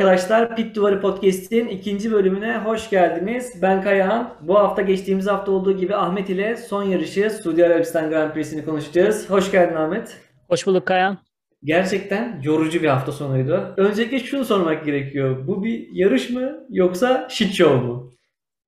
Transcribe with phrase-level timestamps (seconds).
[0.00, 3.62] Arkadaşlar, Pit Duvarı Podcast'in ikinci bölümüne hoş geldiniz.
[3.62, 4.34] Ben Kayahan.
[4.40, 9.30] Bu hafta geçtiğimiz hafta olduğu gibi Ahmet ile son yarışı Suudi Arabistan Grand Prix'sini konuşacağız.
[9.30, 10.16] Hoş geldin Ahmet.
[10.48, 11.18] Hoş bulduk Kayahan.
[11.64, 13.74] Gerçekten yorucu bir hafta sonuydu.
[13.76, 15.46] Öncelikle şunu sormak gerekiyor.
[15.46, 18.12] Bu bir yarış mı yoksa shit show mu?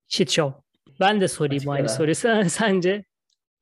[0.09, 0.61] Shit show.
[1.01, 1.89] Ben de sorayım Açık aynı ara.
[1.89, 2.15] soruyu.
[2.15, 3.05] Sen- Sence?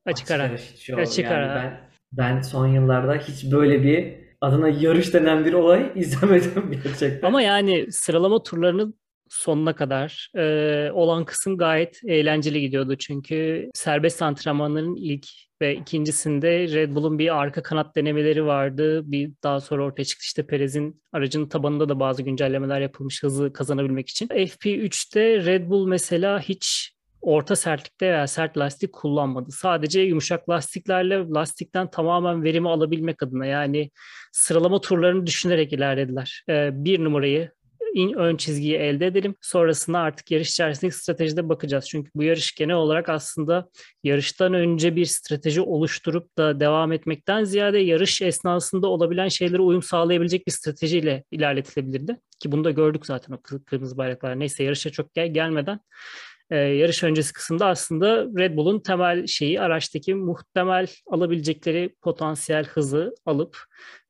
[0.07, 0.59] Açık ara.
[0.59, 1.03] shit show.
[1.03, 1.55] Açık Yani ara.
[1.55, 1.81] Ben,
[2.13, 7.29] ben son yıllarda hiç böyle bir adına yarış denen bir olay izlemedim gerçekten.
[7.29, 12.97] Ama yani sıralama turlarının sonuna kadar e, olan kısım gayet eğlenceli gidiyordu.
[12.97, 15.27] Çünkü serbest antrenmanların ilk
[15.63, 19.03] ve ikincisinde Red Bull'un bir arka kanat denemeleri vardı.
[19.13, 24.09] Bir daha sonra ortaya çıktı işte Perez'in aracının tabanında da bazı güncellemeler yapılmış hızı kazanabilmek
[24.09, 24.27] için.
[24.27, 26.93] FP3'te Red Bull mesela hiç
[27.23, 29.51] orta sertlikte veya sert lastik kullanmadı.
[29.51, 33.91] Sadece yumuşak lastiklerle lastikten tamamen verimi alabilmek adına yani
[34.33, 36.45] sıralama turlarını düşünerek ilerlediler.
[36.49, 37.51] Ee, bir numarayı
[37.95, 39.35] in, ön çizgiyi elde edelim.
[39.41, 41.89] Sonrasında artık yarış içerisindeki stratejide bakacağız.
[41.89, 43.69] Çünkü bu yarış genel olarak aslında
[44.05, 50.47] yarıştan önce bir strateji oluşturup da devam etmekten ziyade yarış esnasında olabilen şeylere uyum sağlayabilecek
[50.47, 52.17] bir stratejiyle ilerletilebilirdi.
[52.41, 54.39] Ki bunu da gördük zaten o kı- kırmızı bayraklar.
[54.39, 55.81] Neyse yarışa çok gel gelmeden
[56.51, 63.59] e, yarış öncesi kısımda aslında Red Bull'un temel şeyi araçtaki muhtemel alabilecekleri potansiyel hızı alıp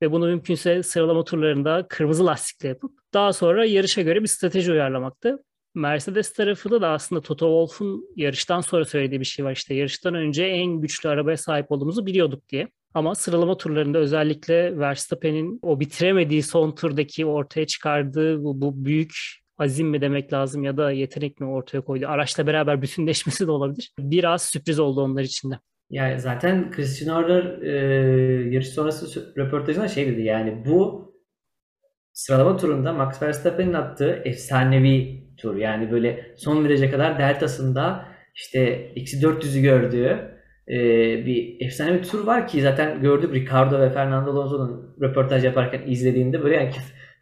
[0.01, 5.43] ve bunu mümkünse sıralama turlarında kırmızı lastikle yapıp daha sonra yarışa göre bir strateji uyarlamaktı.
[5.75, 10.43] Mercedes tarafında da aslında Toto Wolff'un yarıştan sonra söylediği bir şey var işte yarıştan önce
[10.43, 12.67] en güçlü arabaya sahip olduğumuzu biliyorduk diye.
[12.93, 19.87] Ama sıralama turlarında özellikle Verstappen'in o bitiremediği son turdaki ortaya çıkardığı bu, bu büyük azim
[19.87, 22.05] mi demek lazım ya da yetenek mi ortaya koydu.
[22.07, 23.93] Araçla beraber bütünleşmesi de olabilir.
[23.99, 25.55] Biraz sürpriz oldu onlar için de.
[25.89, 27.73] Yani zaten Christian Horner e,
[28.49, 31.11] yarış sonrası röportajında şey dedi yani bu
[32.13, 35.55] sıralama turunda Max Verstappen'in attığı efsanevi tur.
[35.55, 38.05] Yani böyle son viraja kadar deltasında
[38.35, 38.59] işte
[38.95, 40.31] eksi 400'ü gördüğü
[40.67, 40.77] e,
[41.25, 46.43] bir efsane bir tur var ki zaten gördük Ricardo ve Fernando Alonso'nun röportaj yaparken izlediğinde
[46.43, 46.71] böyle yani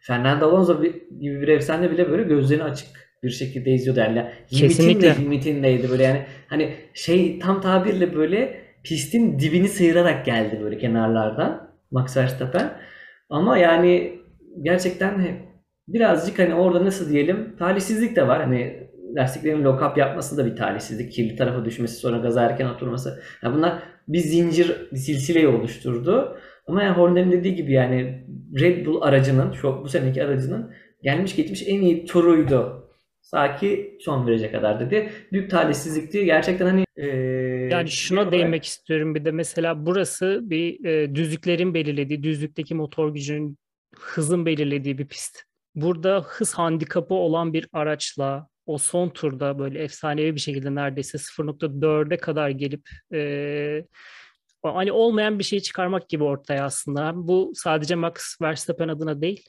[0.00, 0.82] Fernando Alonso
[1.20, 2.88] gibi bir efsane bile böyle gözlerini açık
[3.22, 4.00] bir şekilde izliyordu.
[4.00, 5.08] Yani Kesinlikle.
[5.08, 6.02] limitin de limitindeydi böyle.
[6.02, 12.72] Yani hani şey tam tabirle böyle pistin dibini sıyırarak geldi böyle kenarlardan Max Verstappen.
[13.30, 14.18] Ama yani
[14.62, 15.40] gerçekten
[15.88, 18.42] birazcık hani orada nasıl diyelim talihsizlik de var.
[18.42, 21.12] Hani lastiklerin lock up yapması da bir talihsizlik.
[21.12, 23.22] Kirli tarafa düşmesi sonra gaza erken oturması.
[23.42, 26.38] Yani bunlar bir zincir bir silsileyi oluşturdu
[26.70, 28.24] ama yani Horner'in dediği gibi yani
[28.60, 30.72] Red Bull aracının şu bu seneki aracının
[31.02, 32.90] gelmiş geçmiş en iyi turuydu.
[33.20, 35.10] Saki son viraja kadar dedi.
[35.32, 36.24] Büyük talihsizlikti.
[36.24, 41.74] Gerçekten hani eee, Yani şuna genel değinmek istiyorum bir de mesela burası bir e, düzlüklerin
[41.74, 43.58] belirlediği, düzlükteki motor gücünün
[43.96, 45.42] hızın belirlediği bir pist.
[45.74, 52.16] Burada hız handikapı olan bir araçla o son turda böyle efsanevi bir şekilde neredeyse 0.4'e
[52.16, 53.84] kadar gelip e,
[54.62, 57.12] hani olmayan bir şey çıkarmak gibi ortaya aslında.
[57.14, 59.44] Bu sadece Max Verstappen adına değil,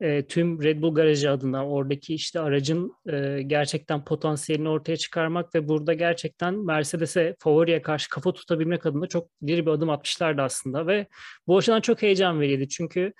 [0.00, 5.68] e, tüm Red Bull garajı adına oradaki işte aracın e, gerçekten potansiyelini ortaya çıkarmak ve
[5.68, 11.06] burada gerçekten Mercedes'e favoriye karşı kafa tutabilmek adına çok diri bir adım atmışlardı aslında ve
[11.46, 13.12] bu açıdan çok heyecan veriydi çünkü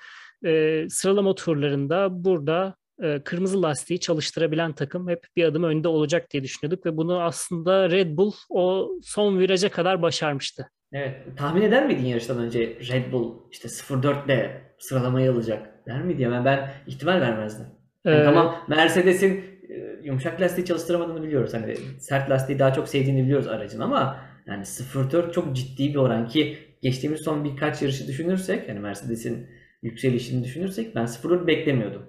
[0.46, 6.42] e, sıralama turlarında burada e, kırmızı lastiği çalıştırabilen takım hep bir adım önde olacak diye
[6.42, 10.70] düşünüyorduk ve bunu aslında Red Bull o son viraja kadar başarmıştı.
[10.92, 11.16] Evet.
[11.36, 16.22] Tahmin eder miydin yarıştan önce Red Bull işte 0.4 ile sıralamayı alacak der miydi?
[16.22, 17.66] Yani ben ihtimal vermezdim.
[18.04, 21.54] Yani Ee, tamam Mercedes'in e, yumuşak lastiği çalıştıramadığını biliyoruz.
[21.54, 26.28] Hani sert lastiği daha çok sevdiğini biliyoruz aracın ama yani 0.4 çok ciddi bir oran
[26.28, 29.46] ki geçtiğimiz son birkaç yarışı düşünürsek hani Mercedes'in
[29.82, 32.02] yükselişini düşünürsek ben 0.4 beklemiyordum.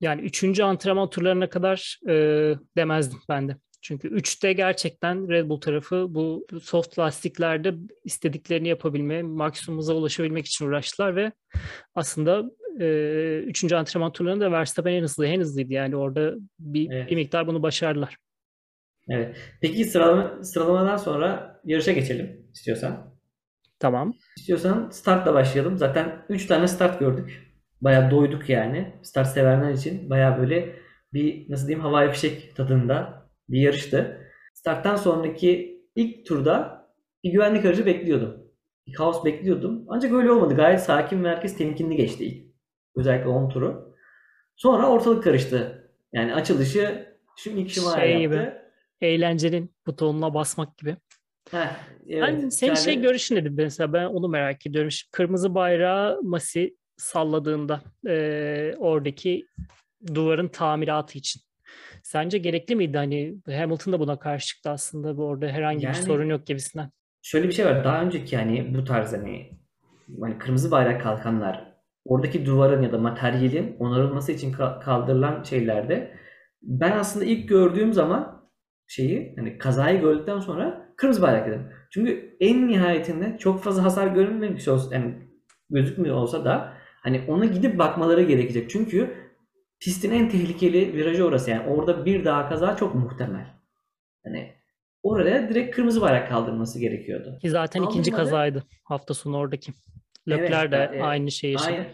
[0.00, 2.14] Yani üçüncü antrenman turlarına kadar e,
[2.76, 3.56] demezdim ben de.
[3.82, 7.74] Çünkü üçte gerçekten Red Bull tarafı bu soft lastiklerde
[8.04, 11.32] istediklerini yapabilme, maksimum hıza ulaşabilmek için uğraştılar ve
[11.94, 12.44] aslında
[12.80, 15.72] e, üçüncü antrenman turlarında da Verstappen en hızlı, en hızlıydı.
[15.72, 17.10] Yani orada bir, Evet.
[17.10, 18.16] bir miktar bunu başardılar.
[19.08, 19.36] Evet.
[19.60, 23.14] Peki sıralama, sıralamadan sonra yarışa geçelim istiyorsan.
[23.78, 24.14] Tamam.
[24.36, 25.78] İstiyorsan startla başlayalım.
[25.78, 27.50] Zaten 3 tane start gördük.
[27.80, 28.94] Bayağı doyduk yani.
[29.02, 30.76] Start sevenler için bayağı böyle
[31.12, 33.19] bir nasıl diyeyim havai fişek tadında
[33.52, 34.26] bir yarıştı.
[34.54, 36.86] Starttan sonraki ilk turda
[37.24, 38.46] bir güvenlik aracı bekliyordum.
[38.86, 39.84] Bir kaos bekliyordum.
[39.88, 40.54] Ancak öyle olmadı.
[40.56, 42.50] Gayet sakin ve herkes temkinli geçti ilk.
[42.96, 43.96] Özellikle 10 turu.
[44.56, 45.90] Sonra ortalık karıştı.
[46.12, 48.36] Yani açılışı şu ilk Schumacher Şey yaptı.
[48.38, 48.52] gibi.
[49.00, 50.96] Eğlencenin butonuna basmak gibi.
[51.50, 51.66] Heh,
[52.08, 52.22] evet.
[52.22, 54.90] Ben senin şey Yani- görüşün nedir mesela ben onu merak ediyorum.
[54.90, 59.46] Şimdi kırmızı bayrağı Masi salladığında e, oradaki
[60.14, 61.42] duvarın tamiratı için.
[62.02, 62.96] Sence gerekli miydi?
[62.96, 65.16] Hani Hamilton da buna karşı çıktı aslında.
[65.16, 66.90] Bu orada herhangi Yani bir sorun yok gibisinden.
[67.22, 67.84] şöyle bir şey var.
[67.84, 69.50] Daha önceki hani bu tarz hani,
[70.20, 71.70] hani kırmızı bayrak kalkanlar
[72.04, 76.14] oradaki duvarın ya da materyalin onarılması için ka- kaldırılan şeylerde
[76.62, 78.50] ben aslında ilk gördüğüm zaman
[78.86, 81.66] şeyi hani kazayı gördükten sonra kırmızı bayrak dedim.
[81.90, 85.14] Çünkü en nihayetinde çok fazla hasar görünmemiş olsa yani
[85.70, 88.70] gözükmüyor olsa da hani ona gidip bakmaları gerekecek.
[88.70, 89.14] Çünkü
[89.80, 93.46] pistin en tehlikeli virajı orası yani orada bir daha kaza çok muhtemel.
[94.24, 94.52] Hani
[95.02, 97.38] oraya direkt kırmızı bayrak kaldırması gerekiyordu.
[97.42, 98.30] Ki zaten ikinci Kaldırmadı.
[98.30, 99.72] kazaydı hafta sonu oradaki.
[100.28, 101.70] Evet, Leclerc de e, aynı şeyi yaşadı.
[101.70, 101.86] Aynen.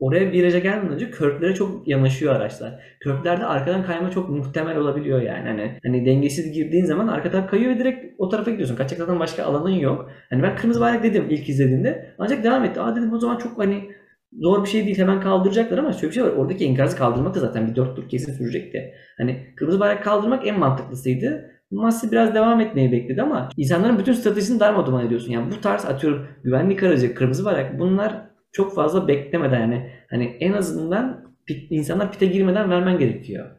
[0.00, 2.82] Oraya viraja gelmeden önce körtlere çok yanaşıyor araçlar.
[3.00, 5.48] Körtlerde arkadan kayma çok muhtemel olabiliyor yani.
[5.48, 8.76] Hani, hani dengesiz girdiğin zaman arka taraf kayıyor ve direkt o tarafa gidiyorsun.
[8.76, 10.10] Kaçacak zaten başka alanın yok.
[10.30, 12.14] Hani ben kırmızı bayrak dedim ilk izlediğimde.
[12.18, 12.80] Ancak devam etti.
[12.80, 13.90] Aa dedim o zaman çok hani
[14.32, 16.30] zor bir şey değil hemen kaldıracaklar ama şöyle bir şey var.
[16.30, 18.94] Oradaki enkazı kaldırmak da zaten bir dört tur kesin sürecekti.
[19.18, 21.50] Hani kırmızı bayrak kaldırmak en mantıklısıydı.
[21.70, 25.32] Masi biraz devam etmeyi bekledi ama insanların bütün stratejisini darmadağın ediyorsun.
[25.32, 28.22] Yani bu tarz atıyorum güvenlik aracı, kırmızı bayrak bunlar
[28.52, 33.50] çok fazla beklemeden yani hani en azından pit, insanlar pite girmeden vermen gerekiyor.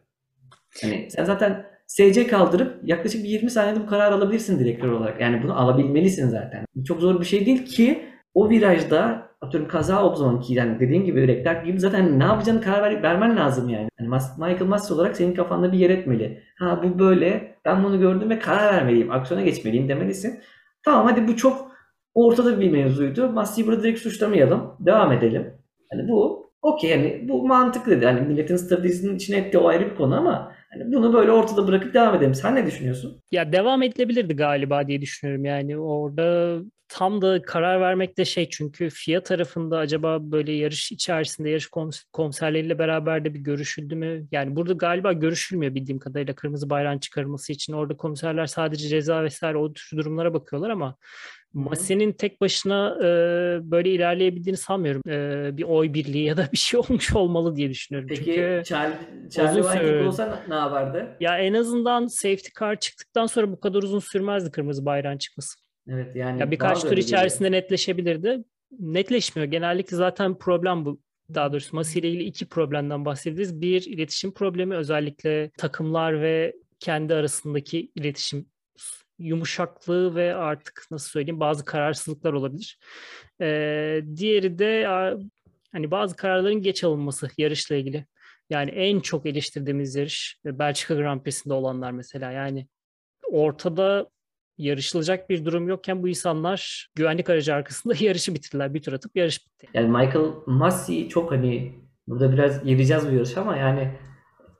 [0.81, 5.21] Hani sen zaten SC kaldırıp yaklaşık bir 20 saniyede bu kararı alabilirsin direktör olarak.
[5.21, 6.65] Yani bunu alabilmelisin zaten.
[6.85, 8.03] Çok zor bir şey değil ki
[8.33, 12.62] o virajda atıyorum kaza olduğu zaman ki yani dediğin gibi Leclerc gibi zaten ne yapacağını
[12.62, 13.89] karar ver, vermen lazım yani.
[14.00, 16.44] yani Michael Masi olarak senin kafanda bir yer etmeli.
[16.60, 19.12] Ha bu böyle ben bunu gördüm ve karar vermeliyim.
[19.12, 20.39] Aksiyona geçmeliyim demelisin.
[20.83, 21.72] Tamam hadi bu çok
[22.13, 23.30] ortada bir mevzuydu.
[23.30, 24.75] Masi'yi burada direkt suçlamayalım.
[24.80, 25.54] Devam edelim.
[25.92, 28.06] Hani bu okey yani bu mantıklı dedi.
[28.06, 31.94] Hani milletin stratejisinin içine ettiği o ayrı bir konu ama hani bunu böyle ortada bırakıp
[31.94, 32.36] devam edelim.
[32.36, 33.22] Sen ne düşünüyorsun?
[33.31, 35.45] Ya devam edilebilirdi galiba diye düşünüyorum.
[35.45, 36.57] Yani orada
[36.93, 42.79] tam da karar vermekte şey çünkü FIA tarafında acaba böyle yarış içerisinde yarış komis- komiserleriyle
[42.79, 44.27] beraber de bir görüşüldü mü?
[44.31, 47.73] Yani burada galiba görüşülmüyor bildiğim kadarıyla kırmızı bayrağın çıkarılması için.
[47.73, 50.95] Orada komiserler sadece ceza vesaire o tür durumlara bakıyorlar ama
[51.53, 53.05] Masi'nin tek başına e,
[53.71, 55.01] böyle ilerleyebildiğini sanmıyorum.
[55.09, 58.09] E, bir oy birliği ya da bir şey olmuş olmalı diye düşünüyorum.
[58.09, 58.95] Peki Çünkü Charlie,
[59.63, 61.17] süre- olsa ne yapardı?
[61.19, 65.59] ya en azından safety car çıktıktan sonra bu kadar uzun sürmezdi kırmızı bayrağın çıkması.
[65.88, 67.07] Evet yani Ya birkaç tur öyle geliyor.
[67.07, 68.44] içerisinde netleşebilirdi.
[68.80, 69.51] Netleşmiyor.
[69.51, 71.01] Genellikle zaten problem bu.
[71.33, 73.62] Daha doğrusu Masi ile ilgili iki problemden bahsederiz.
[73.62, 78.45] Bir iletişim problemi özellikle takımlar ve kendi arasındaki iletişim
[79.19, 82.80] yumuşaklığı ve artık nasıl söyleyeyim bazı kararsızlıklar olabilir.
[83.42, 84.86] Ee, diğeri de
[85.72, 88.06] hani bazı kararların geç alınması yarışla ilgili.
[88.50, 92.31] Yani en çok eleştirdiğimiz yarış Belçika Grand Prix'sinde olanlar mesela.
[92.31, 92.68] Yani
[93.30, 94.10] ortada
[94.63, 98.73] yarışılacak bir durum yokken bu insanlar güvenlik aracı arkasında yarışı bitirdiler.
[98.73, 99.67] Bir tur atıp yarış bitti.
[99.73, 101.75] Yani Michael Masi çok hani
[102.07, 103.91] burada biraz yereceğiz bu yarış ama yani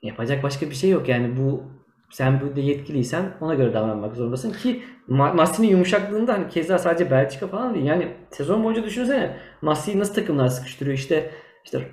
[0.04, 1.10] yapacak başka bir şey yok.
[1.10, 1.64] Yani bu
[2.12, 7.48] sen burada yetkiliysen ona göre davranmak zorundasın ki Ma- Massi'nin yumuşaklığında hani keza sadece Belçika
[7.48, 7.86] falan değil.
[7.86, 11.32] Yani sezon boyunca düşünsene Massi'yi nasıl takımlar sıkıştırıyor işte
[11.66, 11.88] işte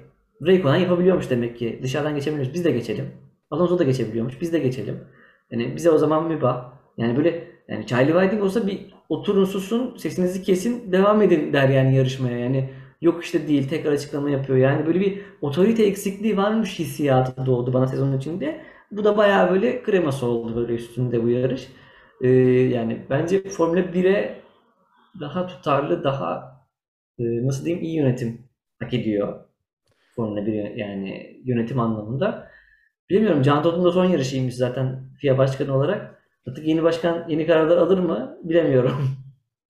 [0.46, 1.80] Raikkonen yapabiliyormuş demek ki.
[1.82, 2.54] Dışarıdan geçebiliyoruz.
[2.54, 3.06] Biz de geçelim.
[3.50, 4.40] Alonso da geçebiliyormuş.
[4.40, 5.04] Biz de geçelim.
[5.50, 6.72] Yani bize o zaman mübah.
[6.96, 11.96] Yani böyle yani Charlie Whiting olsa bir oturun susun sesinizi kesin devam edin der yani
[11.96, 12.38] yarışmaya.
[12.38, 12.70] Yani
[13.00, 14.58] yok işte değil tekrar açıklama yapıyor.
[14.58, 18.60] Yani böyle bir otorite eksikliği varmış hissiyatı doğdu bana sezonun içinde.
[18.90, 21.68] Bu da bayağı böyle kreması oldu böyle üstünde bu yarış.
[22.22, 22.28] Ee,
[22.74, 24.40] yani bence Formula 1'e
[25.20, 26.58] daha tutarlı, daha
[27.18, 28.48] e, nasıl diyeyim iyi yönetim
[28.80, 29.44] hak ediyor.
[30.16, 32.50] Formula 1 yani yönetim anlamında.
[33.10, 36.17] Bilmiyorum Can Todd'un da son yarışıymış zaten FIA başkanı olarak.
[36.50, 39.10] Artık yeni başkan yeni kararlar alır mı bilemiyorum.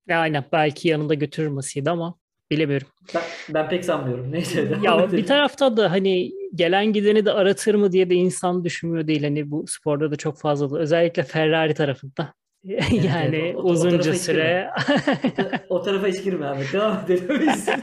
[0.09, 2.15] Ya aynen belki yanında götürür Masi'yi ama
[2.51, 2.89] bilemiyorum.
[3.15, 3.23] Ben,
[3.55, 4.33] ben pek sanmıyorum.
[4.33, 4.69] Neyse.
[4.83, 9.23] Ya bir tarafta da hani gelen gideni de aratır mı diye de insan düşünmüyor değil.
[9.23, 12.35] Hani bu sporda da çok fazla da özellikle Ferrari tarafında.
[12.93, 14.71] yani evet, o- o- o uzunca hiç süre
[15.69, 16.63] o tarafa hiç girme abi.
[16.73, 17.69] Devam edelim biz.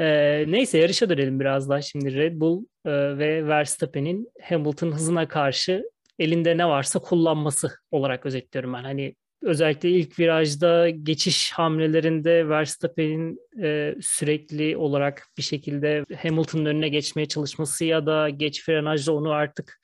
[0.00, 1.82] Ee, neyse yarışa dönelim biraz daha.
[1.82, 5.82] Şimdi Red Bull e, ve Verstappen'in Hamilton hızına karşı
[6.18, 8.84] elinde ne varsa kullanması olarak özetliyorum ben.
[8.84, 17.26] Hani özellikle ilk virajda geçiş hamlelerinde Verstappen'in e, sürekli olarak bir şekilde Hamilton'ın önüne geçmeye
[17.26, 19.80] çalışması ya da geç frenajla onu artık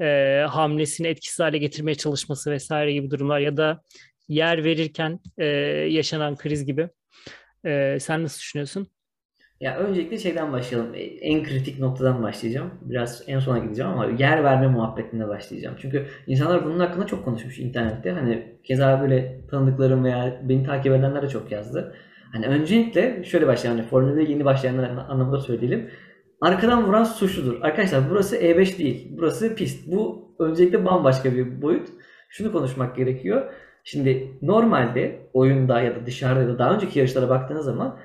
[0.00, 3.82] e, hamlesini etkisiz hale getirmeye çalışması vesaire gibi durumlar ya da
[4.28, 5.46] yer verirken e,
[5.90, 6.88] yaşanan kriz gibi.
[7.66, 8.88] E, sen nasıl düşünüyorsun?
[9.60, 10.94] Ya öncelikle şeyden başlayalım.
[10.94, 12.70] E, En kritik noktadan başlayacağım.
[12.82, 15.76] Biraz en sona gideceğim ama yer verme muhabbetine başlayacağım.
[15.78, 18.10] Çünkü insanlar bunun hakkında çok konuşmuş internette.
[18.10, 21.94] Hani keza böyle tanıdıklarım veya beni takip edenler de çok yazdı.
[22.32, 23.80] Hani öncelikle şöyle başlayalım.
[23.80, 25.90] Hani Formula yeni başlayanlar anlamında söyleyelim.
[26.40, 27.62] Arkadan vuran suçludur.
[27.62, 29.08] Arkadaşlar burası E5 değil.
[29.18, 29.92] Burası pist.
[29.92, 31.88] Bu öncelikle bambaşka bir boyut.
[32.28, 33.52] Şunu konuşmak gerekiyor.
[33.84, 37.98] Şimdi normalde oyunda ya da dışarıda ya da daha önceki yarışlara baktığınız zaman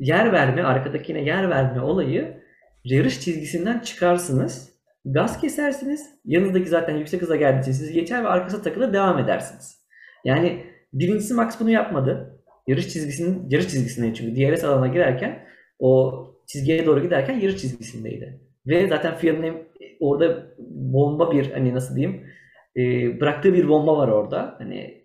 [0.00, 2.40] yer verme, arkadakine yer verme olayı
[2.84, 4.70] yarış çizgisinden çıkarsınız.
[5.04, 6.06] Gaz kesersiniz.
[6.24, 9.80] Yanınızdaki zaten yüksek hıza geldiği için sizi geçer ve arkasına takılı devam edersiniz.
[10.24, 12.40] Yani birincisi Max bunu yapmadı.
[12.66, 15.46] Yarış çizgisinin yarış çizgisinde çünkü DRS alana girerken
[15.78, 16.14] o
[16.46, 18.40] çizgiye doğru giderken yarış çizgisindeydi.
[18.66, 19.56] Ve zaten FIA'nın
[20.00, 22.26] orada bomba bir hani nasıl diyeyim
[22.76, 22.80] e,
[23.20, 24.54] bıraktığı bir bomba var orada.
[24.58, 25.04] Hani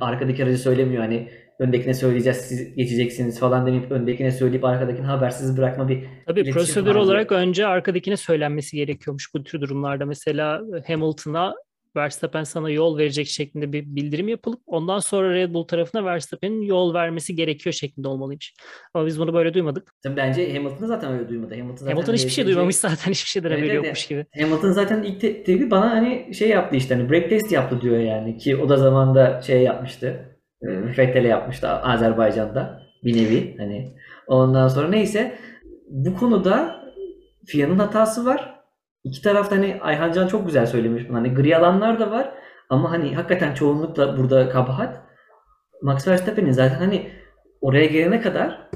[0.00, 1.28] arkadaki aracı söylemiyor hani
[1.60, 7.32] öndekine söyleyeceğiz siz geçeceksiniz falan demeyip öndekine söyleyip arkadakini habersiz bırakma bir Tabii prosedür olarak
[7.32, 10.06] önce arkadakine söylenmesi gerekiyormuş bu tür durumlarda.
[10.06, 11.54] Mesela Hamilton'a
[11.96, 16.94] Verstappen sana yol verecek şeklinde bir bildirim yapılıp ondan sonra Red Bull tarafına Verstappen'in yol
[16.94, 18.54] vermesi gerekiyor şeklinde olmalıymış.
[18.94, 19.92] Ama biz bunu böyle duymadık.
[20.02, 21.54] Tabii bence Hamilton zaten öyle duymadı.
[21.54, 24.26] Hamilton, zaten Hamilton hiçbir şey duymamış zaten hiçbir şeyden haberi yokmuş gibi.
[24.40, 27.98] Hamilton zaten ilk te- tepki bana hani şey yaptı işte hani break test yaptı diyor
[27.98, 30.26] yani ki o da zamanda şey yapmıştı.
[30.96, 33.94] Fettel'e yapmıştı Azerbaycan'da bir nevi hani
[34.26, 35.38] ondan sonra neyse
[35.88, 36.80] bu konuda
[37.46, 38.60] FIA'nın hatası var.
[39.04, 41.16] İki tarafta hani Ayhan Can çok güzel söylemiş bunu.
[41.16, 42.34] Hani gri alanlar da var
[42.68, 45.00] ama hani hakikaten çoğunlukla burada kabahat.
[45.82, 47.10] Max Verstappen'in zaten hani
[47.60, 48.68] oraya gelene kadar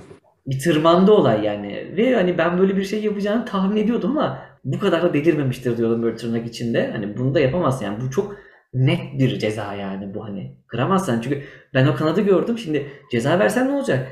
[0.47, 1.97] bir tırmandı olay yani.
[1.97, 6.03] Ve hani ben böyle bir şey yapacağını tahmin ediyordum ama bu kadar da delirmemiştir diyordum
[6.03, 6.91] böyle tırnak içinde.
[6.93, 8.01] Hani bunu da yapamaz yani.
[8.01, 8.37] Bu çok
[8.75, 10.57] net bir ceza yani bu hani.
[10.67, 11.43] Kıramazsan çünkü
[11.75, 12.59] ben o kanadı gördüm.
[12.59, 14.09] Şimdi ceza versen ne olacak?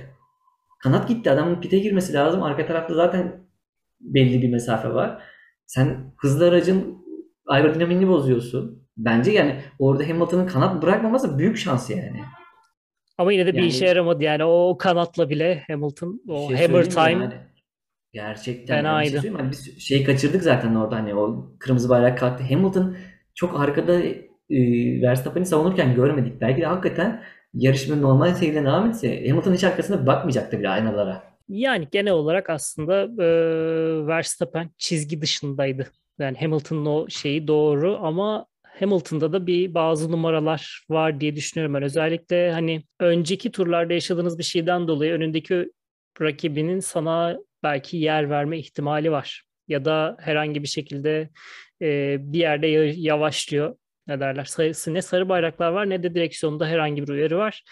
[0.83, 1.31] Kanat gitti.
[1.31, 2.43] Adamın pite girmesi lazım.
[2.43, 3.47] Arka tarafta zaten
[4.01, 5.23] belli bir mesafe var.
[5.67, 7.05] Sen hızlı aracın
[7.47, 8.89] aerodinamiğini bozuyorsun.
[8.97, 12.21] Bence yani orada Hamilton'ın kanat bırakmaması büyük şans yani.
[13.19, 16.91] Ama yine de bir yani, işe yaramadı yani o kanatla bile Hamilton o şey hammer
[16.91, 17.35] time yani.
[18.13, 19.15] Gerçekten fenaydı.
[19.15, 22.45] Yani şey hani biz şey kaçırdık zaten orada hani o kırmızı bayrak kalktı.
[22.45, 22.97] Hamilton
[23.35, 24.01] çok arkada
[24.53, 26.41] e, Verstappen'i savunurken görmedik.
[26.41, 27.23] Belki de hakikaten
[27.55, 31.23] yarışma normal seyrine devam etse Hamilton hiç arkasında bakmayacaktı bile aynalara.
[31.49, 33.27] Yani genel olarak aslında e,
[34.07, 35.87] Verstappen çizgi dışındaydı.
[36.19, 38.47] Yani Hamilton'ın o şeyi doğru ama
[38.81, 41.83] Hamilton'da da bir bazı numaralar var diye düşünüyorum ben.
[41.83, 45.71] Özellikle hani önceki turlarda yaşadığınız bir şeyden dolayı önündeki
[46.21, 49.43] rakibinin sana belki yer verme ihtimali var.
[49.69, 51.31] Ya da herhangi bir şekilde
[51.83, 52.67] e, bir yerde
[52.97, 53.77] yavaşlıyor.
[54.09, 54.49] Ne derler?
[54.87, 57.63] Ne sarı bayraklar var ne de direksiyonda herhangi bir uyarı var.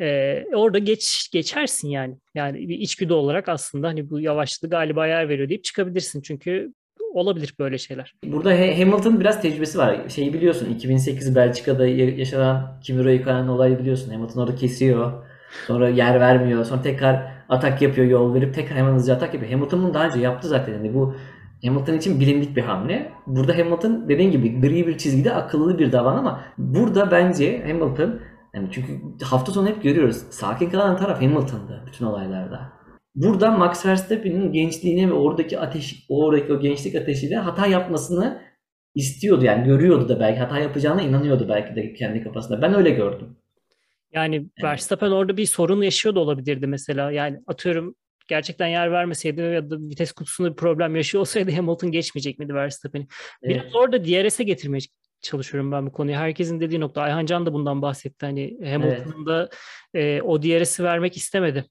[0.00, 2.16] Ee, orada geç geçersin yani.
[2.34, 6.22] Yani bir içgüdü olarak aslında hani bu yavaşlığı galiba yer veriyor deyip çıkabilirsin.
[6.22, 6.72] Çünkü
[7.14, 8.14] olabilir böyle şeyler.
[8.24, 10.08] Burada Hamilton biraz tecrübesi var.
[10.08, 14.12] Şeyi biliyorsun 2008 Belçika'da yaşanan Kimi Räikkönen olayı biliyorsun.
[14.12, 15.26] Hamilton orada kesiyor.
[15.66, 16.64] Sonra yer vermiyor.
[16.64, 19.52] Sonra tekrar atak yapıyor, yol verip tekrar hemen hızlıca atak yapıyor.
[19.52, 20.72] Hamilton bunu daha önce yaptı zaten.
[20.72, 21.16] Yani bu
[21.64, 23.12] Hamilton için bilindik bir hamle.
[23.26, 28.20] Burada Hamilton dediğin gibi gri bir çizgide akıllı bir davan ama burada bence Hamilton
[28.54, 28.92] yani çünkü
[29.24, 30.16] hafta sonu hep görüyoruz.
[30.30, 32.72] Sakin kalan taraf Hamilton'dı bütün olaylarda.
[33.14, 38.42] Burada Max Verstappen'in gençliğine ve oradaki ateş, oradaki o gençlik ateşiyle hata yapmasını
[38.94, 42.62] istiyordu yani görüyordu da belki hata yapacağına inanıyordu belki de kendi kafasında.
[42.62, 43.36] Ben öyle gördüm.
[44.12, 44.64] Yani evet.
[44.64, 47.10] Verstappen orada bir sorun yaşıyor da olabilirdi mesela.
[47.10, 47.94] Yani atıyorum
[48.28, 53.06] gerçekten yer vermeseydi ya da vites kutusunda bir problem yaşıyor olsaydı Hamilton geçmeyecek miydi Verstappen'i?
[53.42, 53.62] Evet.
[53.62, 54.80] Biraz orada DRS'e getirmeye
[55.20, 56.16] çalışıyorum ben bu konuyu.
[56.16, 57.02] Herkesin dediği nokta.
[57.02, 58.26] Ayhan Can da bundan bahsetti.
[58.26, 59.50] Hani Hamilton'ın da
[59.94, 61.64] e, o DRS'i vermek istemedi.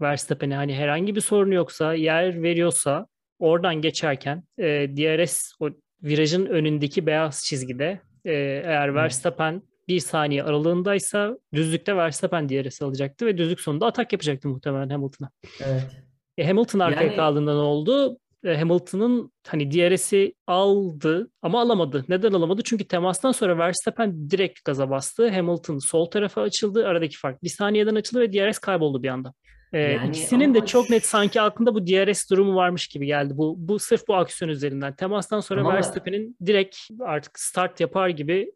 [0.00, 3.06] Verstappen'e hani herhangi bir sorunu yoksa, yer veriyorsa
[3.38, 4.64] oradan geçerken e,
[4.96, 5.68] DRS o
[6.02, 8.32] virajın önündeki beyaz çizgide e,
[8.64, 14.88] eğer Verstappen bir saniye aralığındaysa düzlükte Verstappen DRS alacaktı ve düzlük sonunda atak yapacaktı muhtemelen
[14.88, 15.30] Hamilton'a.
[15.60, 16.02] Evet.
[16.38, 17.16] E, Hamilton arkaya yani...
[17.16, 18.18] kaldığında ne oldu?
[18.44, 22.04] E, Hamilton'ın hani DRS'i aldı ama alamadı.
[22.08, 22.62] Neden alamadı?
[22.64, 25.28] Çünkü temastan sonra Verstappen direkt gaza bastı.
[25.28, 26.86] Hamilton sol tarafa açıldı.
[26.86, 29.34] Aradaki fark bir saniyeden açıldı ve DRS kayboldu bir anda.
[29.72, 33.32] Ee, yani ikisinin de çok net sanki aklında bu DRS durumu varmış gibi geldi.
[33.36, 34.96] Bu bu sırf bu aksiyon üzerinden.
[34.96, 35.74] Temastan sonra ama...
[35.74, 38.52] Verstappen'in direkt artık start yapar gibi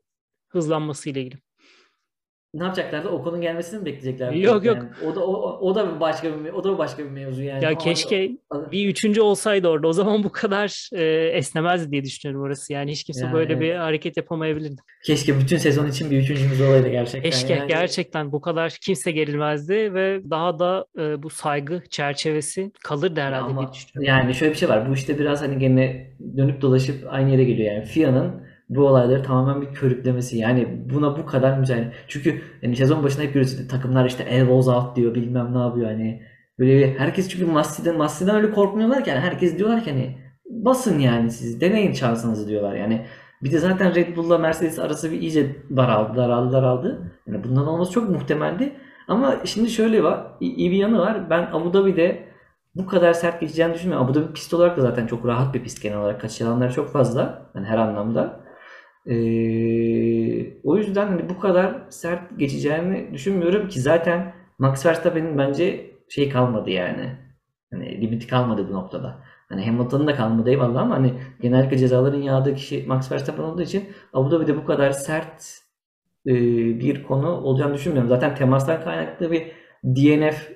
[0.50, 1.40] hızlanması ile ilgili
[2.54, 3.08] ne yapacaklardı?
[3.08, 4.40] Okon'un gelmesini mi bekleyeceklerdi?
[4.40, 4.78] Yok yok.
[5.06, 7.64] o da o, o da başka bir o da başka bir mevzu yani.
[7.64, 8.72] Ya keşke Ama...
[8.72, 9.88] bir üçüncü olsaydı orada.
[9.88, 12.72] O zaman bu kadar e, esnemezdi diye düşünüyorum orası.
[12.72, 13.62] Yani hiç kimse yani, böyle evet.
[13.62, 14.80] bir hareket yapamayabilirdi.
[15.04, 17.30] Keşke bütün sezon için bir üçüncümüz olaydı gerçekten.
[17.30, 17.68] Keşke yani.
[17.68, 23.60] gerçekten bu kadar kimse gerilmezdi ve daha da e, bu saygı çerçevesi kalırdı herhalde Ama,
[23.60, 24.18] diye düşünüyorum.
[24.18, 24.90] Yani şöyle bir şey var.
[24.90, 27.84] Bu işte biraz hani gene dönüp dolaşıp aynı yere geliyor yani.
[27.84, 30.38] FIA'nın bu olayları tamamen bir körüklemesi.
[30.38, 31.92] Yani buna bu kadar mücadele.
[32.08, 36.22] Çünkü yani sezon başında hep görüyoruz takımlar işte elbows out diyor bilmem ne yapıyor hani.
[36.58, 40.18] Böyle herkes çünkü Massi'den Massi'den öyle korkmuyorlar ki yani herkes diyorlar ki hani
[40.50, 42.74] basın yani siz deneyin şansınızı diyorlar.
[42.74, 43.06] Yani
[43.42, 47.12] bir de zaten Red Bull'la Mercedes arası bir iyice daraldı, daraldı, daraldı.
[47.26, 48.72] Yani bundan olması çok muhtemeldi.
[49.08, 51.30] Ama şimdi şöyle var, iyi bir yanı var.
[51.30, 52.24] Ben Abu Dhabi'de
[52.74, 54.06] bu kadar sert geçeceğini düşünmüyorum.
[54.06, 56.20] Abu Dhabi pist olarak da zaten çok rahat bir pist genel olarak.
[56.20, 57.50] Kaçıranlar çok fazla.
[57.54, 58.40] Yani her anlamda.
[59.06, 66.28] Ee, o yüzden hani bu kadar sert geçeceğini düşünmüyorum ki zaten Max Verstappen'in bence şey
[66.28, 67.16] kalmadı yani.
[67.72, 69.18] Hani limiti kalmadı bu noktada.
[69.48, 73.88] Hani Hamilton'ın da kalmadı eyvallah ama hani genellikle cezaların yağdığı kişi Max Verstappen olduğu için
[74.12, 75.58] Abu Dhabi'de bu kadar sert
[76.26, 76.32] e,
[76.80, 78.08] bir konu olacağını düşünmüyorum.
[78.08, 79.52] Zaten temastan kaynaklı bir
[79.84, 80.48] DNF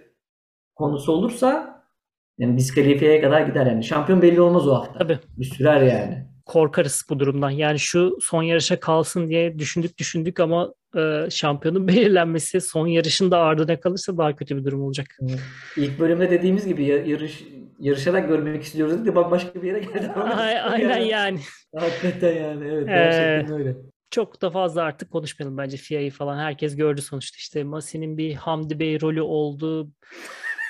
[0.75, 1.83] konusu olursa
[2.39, 3.85] yani diskalifiyeye kadar gider yani.
[3.85, 4.99] Şampiyon belli olmaz o hafta.
[4.99, 5.19] Tabii.
[5.39, 6.34] Bir sürer yani.
[6.47, 7.51] Korkarız bu durumdan.
[7.51, 13.81] Yani şu son yarışa kalsın diye düşündük düşündük ama e, şampiyonun belirlenmesi son yarışında ardına
[13.81, 15.07] kalırsa daha kötü bir durum olacak.
[15.77, 17.45] İlk bölümde dediğimiz gibi yarış
[17.79, 20.11] yarışarak görmek istiyoruz dedik de bambaşka bir yere geldi.
[20.63, 21.41] Aynen yani.
[21.77, 23.77] Hakikaten yani evet gerçekten ee, öyle.
[24.11, 26.39] Çok da fazla artık konuşmayalım bence FIA'yı falan.
[26.39, 29.91] Herkes gördü sonuçta işte Masi'nin bir Hamdi Bey rolü oldu.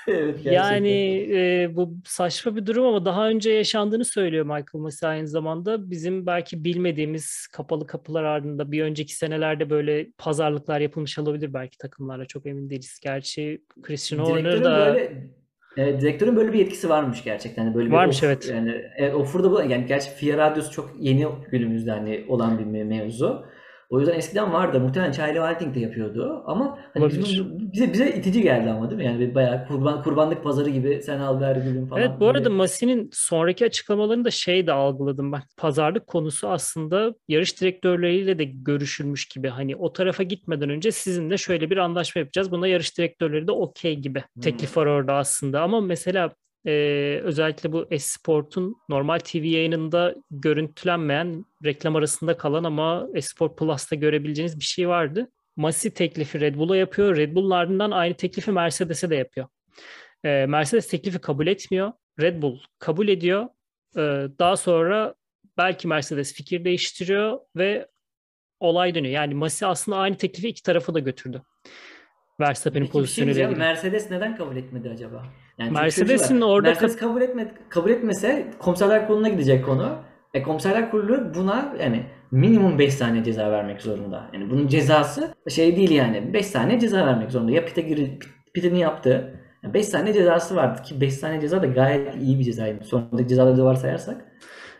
[0.09, 0.53] evet, gerçekten.
[0.53, 5.91] Yani e, bu saçma bir durum ama daha önce yaşandığını söylüyor Michael Masi aynı zamanda.
[5.91, 12.27] Bizim belki bilmediğimiz kapalı kapılar ardında bir önceki senelerde böyle pazarlıklar yapılmış olabilir belki takımlarla
[12.27, 13.01] çok emin değiliz.
[13.03, 15.35] Gerçi Christian Horner da böyle
[15.77, 17.65] Evet, direktörün böyle bir etkisi varmış gerçekten.
[17.65, 18.49] Hani böyle bir Varmış of, evet.
[18.51, 23.47] Yani evet, offer'da bu yani gerçi FIA radyosu çok yeni günümüzde hani olan bir mevzu.
[23.91, 24.81] O yüzden eskiden vardı.
[24.81, 26.43] Muhtemelen Charlie Whiting de yapıyordu.
[26.47, 29.05] Ama hani bizim, bize bize itici geldi ama değil mi?
[29.05, 32.03] Yani bayağı kurban kurbanlık pazarı gibi sen al ver gülüm falan.
[32.03, 35.43] Evet bu arada Masi'nin sonraki açıklamalarında şey de algıladım ben.
[35.57, 39.49] Pazarlık konusu aslında yarış direktörleriyle de görüşülmüş gibi.
[39.49, 42.51] Hani o tarafa gitmeden önce sizinle şöyle bir anlaşma yapacağız.
[42.51, 44.19] Buna yarış direktörleri de okey gibi.
[44.35, 44.43] Hmm.
[44.43, 45.63] Teklif var orada aslında.
[45.63, 46.31] Ama mesela
[46.67, 46.73] e,
[47.23, 54.65] özellikle bu Esport'un normal TV yayınında görüntülenmeyen reklam arasında kalan ama Esport Plus'ta görebileceğiniz bir
[54.65, 55.31] şey vardı.
[55.57, 57.17] Masi teklifi Red Bull'a yapıyor.
[57.17, 59.49] Red Bull'un ardından aynı teklifi Mercedes'e de yapıyor.
[60.25, 61.93] E, Mercedes teklifi kabul etmiyor.
[62.21, 63.49] Red Bull kabul ediyor.
[63.97, 64.01] E,
[64.39, 65.15] daha sonra
[65.59, 67.89] belki Mercedes fikir değiştiriyor ve
[68.61, 69.15] olay dönüyor.
[69.15, 71.43] Yani Masi aslında aynı teklifi iki tarafa da götürdü.
[72.41, 75.27] Verstappen'in pozisyonu şey Mercedes neden kabul etmedi acaba?
[75.59, 79.97] Yani Mercedes'in orada Mercedes kabul etme kabul etmese komiserler kuruluna gidecek konu.
[80.35, 84.31] E komiserler kurulu buna yani minimum 5 saniye ceza vermek zorunda.
[84.33, 87.53] Yani bunun cezası şey değil yani 5 saniye ceza vermek zorunda.
[87.53, 88.11] Ya pite gir
[88.55, 89.41] pitini yaptı.
[89.65, 92.85] 5 saniye cezası vardı ki 5 saniye ceza da gayet iyi bir cezaydı.
[92.85, 94.25] Sonraki cezaları da varsayarsak.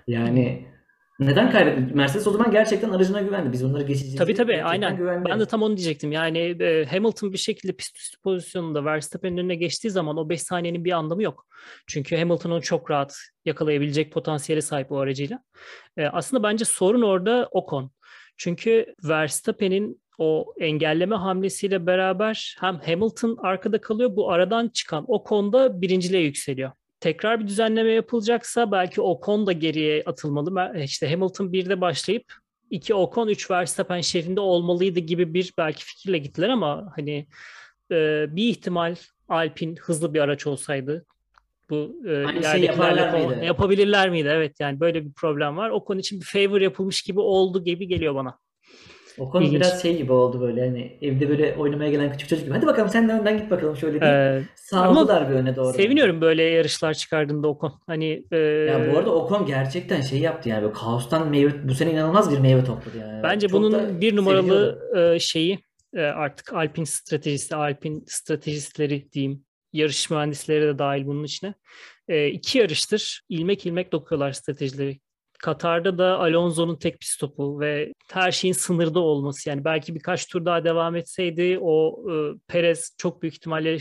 [0.07, 0.67] Yani
[1.19, 1.95] neden kaybetti?
[1.95, 3.53] Mercedes o zaman gerçekten aracına güvendi.
[3.53, 4.19] Biz onları geçeceğiz.
[4.19, 4.97] Tabii tabii aynen.
[4.97, 5.29] Güvendi.
[5.31, 6.13] Ben de tam onu diyecektim.
[6.13, 10.85] Yani e, Hamilton bir şekilde pist üstü pozisyonunda Verstappen'in önüne geçtiği zaman o 5 saniyenin
[10.85, 11.47] bir anlamı yok.
[11.87, 15.43] Çünkü Hamilton onu çok rahat yakalayabilecek potansiyele sahip o aracıyla.
[15.97, 17.91] E, aslında bence sorun orada Ocon.
[18.37, 25.81] Çünkü Verstappen'in o engelleme hamlesiyle beraber hem Hamilton arkada kalıyor bu aradan çıkan Ocon da
[25.83, 26.71] birinciliğe yükseliyor
[27.05, 30.79] tekrar bir düzenleme yapılacaksa belki Ocon da geriye atılmalı.
[30.79, 32.25] İşte Hamilton 1'de başlayıp
[32.71, 37.27] 2 Ocon 3 Verstappen şehrinde olmalıydı gibi bir belki fikirle gittiler ama hani
[37.93, 38.95] e, bir ihtimal
[39.29, 41.07] Alpine hızlı bir araç olsaydı
[41.71, 42.11] bu e,
[42.59, 43.45] yaparlar mıydı?
[43.45, 44.29] yapabilirler miydi?
[44.33, 45.71] Evet yani böyle bir problem var.
[45.71, 48.39] Ocon için bir favor yapılmış gibi oldu gibi geliyor bana.
[49.19, 49.61] O konu İlginç.
[49.61, 52.55] biraz şey gibi oldu böyle hani evde böyle oynamaya gelen küçük çocuk gibi.
[52.55, 54.11] Hadi bakalım sen de önden git bakalım şöyle diye.
[54.11, 55.73] Ee, Sağladılar bir öne doğru.
[55.73, 57.73] Seviniyorum böyle yarışlar çıkardığında Ocon.
[57.87, 58.37] Hani e...
[58.37, 62.39] Ya bu arada Ocon gerçekten şey yaptı yani böyle kaostan meyve bu sene inanılmaz bir
[62.39, 63.23] meyve topladı yani.
[63.23, 65.59] Bence Çok bunun bir numaralı e, şeyi
[65.95, 69.45] e, artık Alpin stratejisi, Alpin stratejistleri diyeyim.
[69.73, 71.55] Yarış mühendisleri de dahil bunun içine.
[72.09, 75.01] E, iki yarıştır ilmek ilmek dokuyorlar stratejileri.
[75.45, 79.49] Katar'da da Alonso'nun tek pit stopu ve her şeyin sınırda olması.
[79.49, 82.15] Yani belki birkaç tur daha devam etseydi o e,
[82.49, 83.79] Perez çok büyük ihtimalle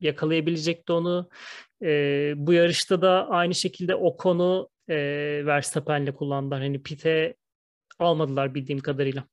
[0.00, 1.28] yakalayabilecekti onu.
[1.82, 1.88] E,
[2.36, 4.96] bu yarışta da aynı şekilde o konu e,
[5.46, 6.60] Verstappen'le kullandılar.
[6.60, 7.34] Hani pite
[7.98, 9.24] almadılar bildiğim kadarıyla.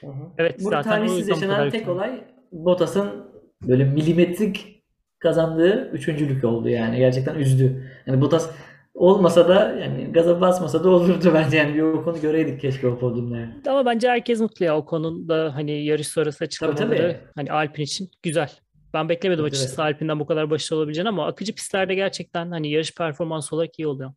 [0.00, 0.30] Hı hı.
[0.38, 3.30] Evet Burada zaten talihsiz yaşanan tek olay Bottas'ın
[3.68, 4.84] böyle milimetrik
[5.18, 6.98] kazandığı üçüncülük oldu yani.
[6.98, 7.90] Gerçekten üzdü.
[8.06, 8.50] Yani Bottas
[8.94, 12.98] olmasa da yani gaza basmasa da olurdu bence yani bir o konu göreydik keşke o
[12.98, 13.36] podyumda.
[13.36, 13.54] Yani.
[13.68, 17.16] Ama bence herkes mutlu ya o konuda hani yarış sonrası açıklamaları tabii, tabii.
[17.34, 18.50] hani Alpin için güzel.
[18.94, 19.78] Ben beklemedim açıkçası evet.
[19.78, 24.12] Alpin'den bu kadar başarılı olabileceğini ama akıcı pistlerde gerçekten hani yarış performansı olarak iyi oluyor.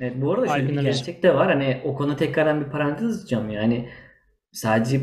[0.00, 1.46] Evet, bu arada şöyle bir gerçek de var.
[1.46, 3.50] Hani o konu tekrardan bir parantez açacağım.
[3.50, 3.88] Yani
[4.52, 5.00] sadece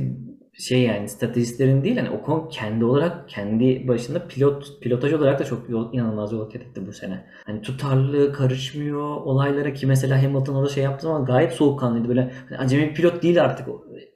[0.59, 5.69] şey yani statistlerin değil hani Ocon kendi olarak kendi başında pilot pilotaj olarak da çok
[5.69, 7.25] yol, inanılmaz yol kat etti bu sene.
[7.45, 12.09] Hani tutarlı, karışmıyor olaylara ki mesela Hamilton orada şey yaptığı zaman gayet soğukkanlıydı.
[12.09, 13.67] Böyle hani acemi pilot değil artık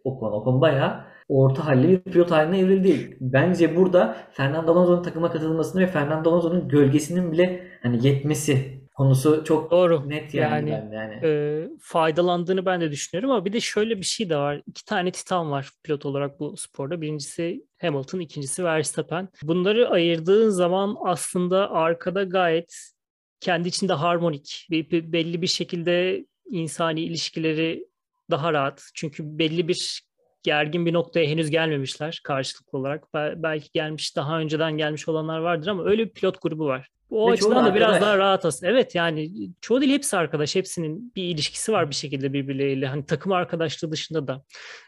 [0.04, 0.32] Ocon.
[0.32, 3.18] Ocon bayağı orta halli bir pilot haline evrildi.
[3.22, 9.72] Bence burada Fernando Alonso'nun takıma katılmasını ve Fernando Alonso'nun gölgesinin bile hani yetmesi konusu çok
[9.72, 10.10] Doğru.
[10.10, 11.20] net yani, Yani, yani.
[11.24, 14.62] e, faydalandığını ben de düşünüyorum ama bir de şöyle bir şey de var.
[14.68, 17.02] İki tane titan var pilot olarak bu sporda.
[17.02, 19.30] Birincisi Hamilton, ikincisi Verstappen.
[19.44, 22.94] Bunları ayırdığın zaman aslında arkada gayet
[23.40, 27.86] kendi içinde harmonik, bir, belli bir şekilde insani ilişkileri
[28.32, 28.84] daha rahat.
[28.94, 30.04] Çünkü belli bir
[30.44, 33.14] gergin bir noktaya henüz gelmemişler karşılıklı olarak.
[33.14, 36.90] Bel- belki gelmiş, daha önceden gelmiş olanlar vardır ama öyle bir pilot grubu var.
[37.14, 38.02] O Ve açıdan da biraz arkadaş.
[38.02, 38.72] daha rahat aslında.
[38.72, 40.56] Evet yani çoğu değil hepsi arkadaş.
[40.56, 42.88] Hepsinin bir ilişkisi var bir şekilde birbirleriyle.
[42.88, 44.44] Hani takım arkadaşlığı dışında da.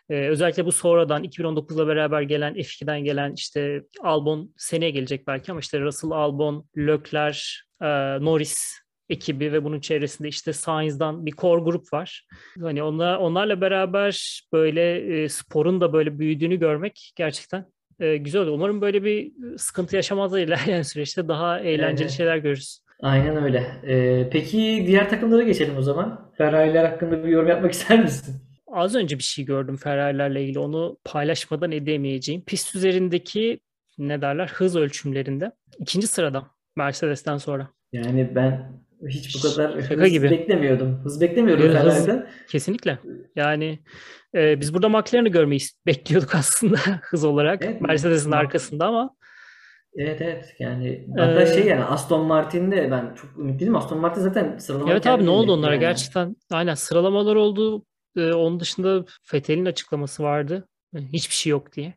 [0.09, 5.59] Ee, özellikle bu sonradan 2019'la beraber gelen F2'den gelen işte Albon seneye gelecek belki ama
[5.59, 7.39] işte Russell Albon, Leclerc,
[7.81, 7.87] e,
[8.25, 12.27] Norris ekibi ve bunun çevresinde işte Sainz'dan bir core grup var.
[12.61, 17.65] Hani onlar, onlarla beraber böyle e, sporun da böyle büyüdüğünü görmek gerçekten
[17.99, 18.55] e, güzel oluyor.
[18.55, 22.17] Umarım böyle bir sıkıntı yaşamazlar ilerleyen süreçte daha eğlenceli Evet.
[22.17, 22.79] şeyler görürüz.
[23.01, 23.63] Aynen öyle.
[23.87, 26.31] Ee, peki diğer takımlara geçelim o zaman.
[26.37, 28.35] Ferrari'ler hakkında bir yorum yapmak ister misin?
[28.67, 30.59] Az önce bir şey gördüm Ferrari'lerle ilgili.
[30.59, 32.41] Onu paylaşmadan edemeyeceğim.
[32.45, 33.59] Pist üzerindeki
[33.97, 37.67] ne derler hız ölçümlerinde ikinci sırada Mercedes'ten sonra.
[37.93, 38.71] Yani ben
[39.09, 40.31] hiç bu kadar Şaka hız gibi.
[40.31, 40.99] beklemiyordum.
[41.03, 42.27] Hız beklemiyordum Hız- Ferrari'den.
[42.49, 42.99] Kesinlikle.
[43.35, 43.79] Yani
[44.35, 47.65] e, biz burada McLaren'ı görmeyi bekliyorduk aslında hız olarak.
[47.65, 49.15] Evet, Mercedes'in Mc- arkasında ama
[49.97, 53.75] Evet evet yani hatta Ee, şey yani Aston Martin'de ben çok ümitliydim.
[53.75, 55.79] Aston Martin zaten sıralama evet abi ne oldu onlara yani.
[55.79, 57.85] gerçekten aynen sıralamalar oldu.
[58.17, 60.67] E, onun dışında Vettel'in açıklaması vardı.
[61.13, 61.93] Hiçbir şey yok diye.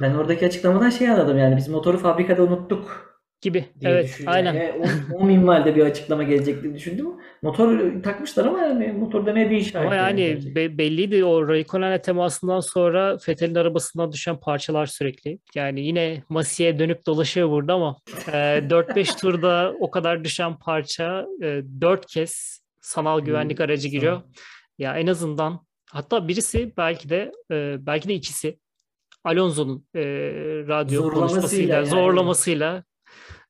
[0.00, 3.09] Ben oradaki açıklamadan şey anladım yani biz motoru fabrikada unuttuk
[3.40, 3.64] Gibi.
[3.80, 4.28] diye evet düşündüm.
[4.32, 4.54] aynen.
[4.54, 4.72] Yani
[5.12, 7.06] o, o minvalde bir açıklama gelecek diye düşündüm.
[7.42, 9.86] Motor takmışlar ama yani motor demeye bir işaret.
[9.86, 15.38] Ama yani be- belliydi o Raikkonen'le temasından sonra Vettel'in arabasından düşen parçalar sürekli.
[15.54, 17.96] Yani yine Masi'ye dönüp dolaşıyor burada ama
[18.28, 18.32] e,
[18.68, 24.12] 4-5 turda o kadar düşen parça e, 4 kez sanal güvenlik Hmm, aracı giriyor.
[24.12, 24.24] sanal.
[24.78, 28.58] Ya en azından hatta birisi belki de e, belki de ikisi
[29.24, 30.00] Alonso'nun e,
[30.68, 31.86] radyo Zorlamasıyla konuşmasıyla, yani.
[31.86, 32.84] zorlamasıyla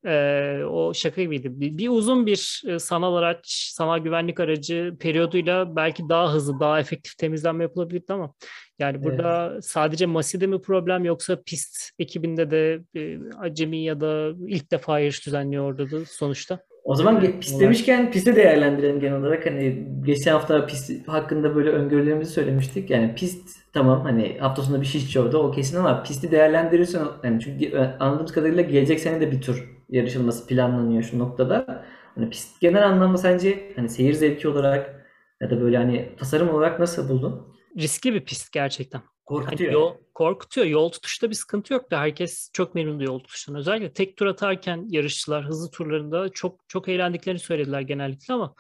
[0.07, 1.61] e, o şaka gibiydi.
[1.61, 6.81] Bir, bir uzun bir e, sanal araç, sanal güvenlik aracı periyoduyla belki daha hızlı, daha
[6.81, 8.35] efektif temizlenme yapılabilirdi ama
[8.79, 14.71] yani burada sadece Masi'de mi problem yoksa pist ekibinde de e, acemi ya da ilk
[14.71, 16.61] defa yarış düzenliyordu sonuçta.
[16.85, 19.47] O zaman Evet, pist demişken pisti değerlendirelim genel olarak.
[19.47, 22.91] Hani geçen hafta pist hakkında böyle öngörülerimizi söylemiştik.
[22.91, 27.41] Yani pist tamam hani hafta sonunda bir shit show'da o kesin ama pisti değerlendirirsen yani
[27.41, 31.85] çünkü anladığımız kadarıyla gelecek sene de bir tur yarışılması planlanıyor şu noktada.
[32.15, 35.07] Hani pist genel anlamda sence hani seyir zevki olarak
[35.41, 37.57] ya da böyle hani tasarım olarak nasıl buldun?
[37.79, 38.99] Riskli bir pist gerçekten.
[38.99, 39.73] Hani Korkutuyor.
[39.73, 40.67] yol, korkutuyor.
[40.67, 43.55] Yol tutuşta bir sıkıntı yok da herkes çok memnundu yol tutuştan.
[43.55, 48.55] Özellikle tek tur atarken yarışçılar hızlı turlarında çok çok eğlendiklerini söylediler genellikle ama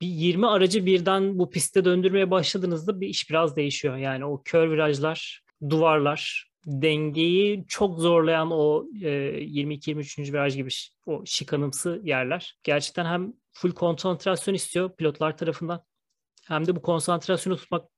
[0.00, 3.96] bir 20 aracı birden bu pistte döndürmeye başladığınızda bir iş biraz değişiyor.
[3.96, 10.32] Yani o kör virajlar, duvarlar, dengeyi çok zorlayan o e, 22-23.
[10.32, 10.68] viraj gibi
[11.06, 12.58] o şikanımsı yerler.
[12.64, 15.84] Gerçekten hem full konsantrasyon istiyor pilotlar tarafından
[16.46, 17.88] hem de bu konsantrasyonu tutmak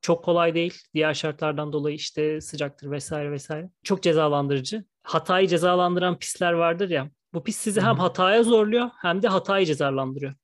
[0.00, 0.74] çok kolay değil.
[0.94, 3.70] Diğer şartlardan dolayı işte sıcaktır vesaire vesaire.
[3.82, 4.84] Çok cezalandırıcı.
[5.02, 7.10] Hatayı cezalandıran pistler vardır ya.
[7.34, 10.34] Bu pist sizi hem hataya zorluyor hem de hatayı cezalandırıyor.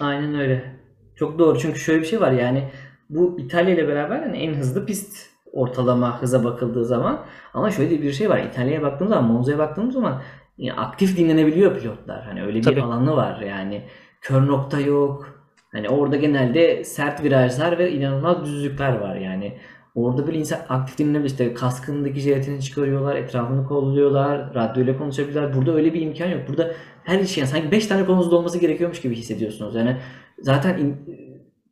[0.00, 0.80] Aynen öyle.
[1.16, 2.70] Çok doğru çünkü şöyle bir şey var yani
[3.10, 7.20] bu İtalya ile beraber hani en hızlı pist ortalama hıza bakıldığı zaman
[7.54, 10.22] ama şöyle bir şey var İtalya'ya baktığımız zaman Monza'ya baktığımız zaman
[10.58, 12.24] yani aktif dinlenebiliyor pilotlar.
[12.24, 12.82] Hani öyle bir Tabii.
[12.82, 13.82] alanı var yani
[14.20, 15.28] kör nokta yok.
[15.72, 19.58] Hani orada genelde sert virajlar ve inanılmaz düzlükler var yani.
[19.94, 21.30] Orada böyle insan aktif dinlenebilir.
[21.30, 25.54] İşte kaskındaki jelatini çıkarıyorlar, etrafını kolluyorlar, radyoyla konuşabilirler.
[25.54, 26.40] Burada öyle bir imkan yok.
[26.48, 26.70] Burada
[27.04, 29.74] her iş yani sanki 5 tane konunuzda olması gerekiyormuş gibi hissediyorsunuz.
[29.74, 29.96] Yani
[30.40, 30.96] zaten in-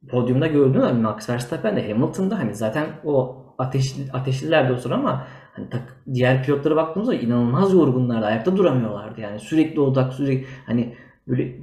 [0.08, 5.70] podyumda gördüğünüz Max Verstappen de Hamilton'da hani zaten o ateşli, ateşlilerdi o sıra ama hani
[5.70, 5.82] tak,
[6.14, 8.26] diğer pilotlara baktığımızda inanılmaz yorgunlardı.
[8.26, 9.38] Ayakta duramıyorlardı yani.
[9.38, 10.94] Sürekli odak sürekli hani
[11.28, 11.56] böyle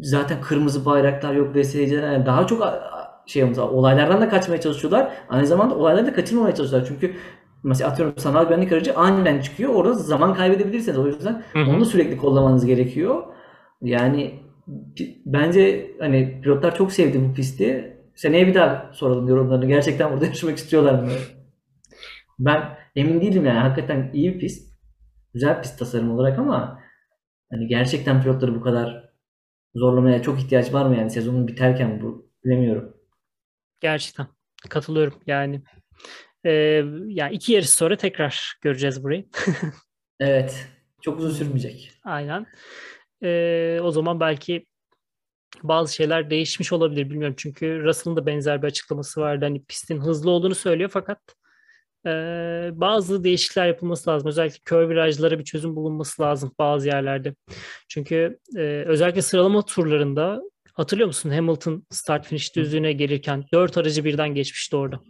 [0.00, 2.62] zaten kırmızı bayraklar yok vesaire yani daha çok
[3.26, 5.12] şey olaylardan da kaçmaya çalışıyorlar.
[5.28, 6.88] Aynı zamanda olayları da kaçırmamaya çalışıyorlar.
[6.88, 7.14] Çünkü
[7.62, 9.74] mesela atıyorum sanal güvenlik aracı aniden çıkıyor.
[9.74, 10.98] Orada zaman kaybedebilirsiniz.
[10.98, 11.70] O yüzden Hı hı.
[11.70, 13.22] onu sürekli kollamanız gerekiyor.
[13.82, 14.34] Yani
[15.26, 17.96] bence hani pilotlar çok sevdi bu pisti.
[18.20, 19.66] Seneye bir daha soralım yorumlarını.
[19.66, 21.10] Gerçekten burada yaşamak istiyorlar mı?
[22.38, 23.58] Ben emin değilim yani.
[23.58, 24.80] Hakikaten iyi bir pist.
[25.34, 26.80] Güzel bir pist tasarım olarak ama
[27.50, 29.10] hani gerçekten pilotları bu kadar
[29.74, 32.96] zorlamaya çok ihtiyaç var mı yani sezonun biterken bu bilemiyorum.
[33.80, 34.26] Gerçekten
[34.70, 35.62] katılıyorum yani.
[36.44, 36.50] Ee,
[37.06, 39.24] yani iki yarış sonra tekrar göreceğiz burayı.
[40.20, 40.68] evet.
[41.02, 41.92] Çok uzun sürmeyecek.
[42.04, 42.46] Aynen.
[43.22, 44.66] Ee, o zaman belki
[45.62, 47.34] bazı şeyler değişmiş olabilir bilmiyorum.
[47.38, 49.44] Çünkü Russell'ın da benzer bir açıklaması vardı.
[49.44, 51.18] Hani pistin hızlı olduğunu söylüyor fakat
[52.06, 52.10] e,
[52.72, 54.28] bazı değişiklikler yapılması lazım.
[54.28, 57.34] Özellikle kör virajlara bir çözüm bulunması lazım bazı yerlerde.
[57.88, 64.34] Çünkü e, özellikle sıralama turlarında hatırlıyor musun Hamilton start finish düzlüğüne gelirken dört aracı birden
[64.34, 65.00] geçmişti orada.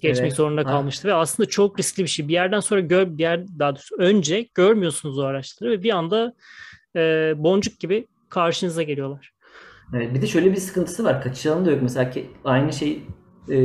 [0.00, 0.36] Geçmek evet.
[0.36, 1.14] zorunda kalmıştı ha.
[1.14, 2.28] ve aslında çok riskli bir şey.
[2.28, 6.34] Bir yerden sonra gör bir yer daha doğrusu önce görmüyorsunuz o araçları ve bir anda
[6.96, 9.35] e, boncuk gibi karşınıza geliyorlar.
[9.94, 11.22] Evet, bir de şöyle bir sıkıntısı var.
[11.22, 11.82] Kaçışalım da yok.
[11.82, 13.02] Mesela ki aynı şey
[13.48, 13.56] e,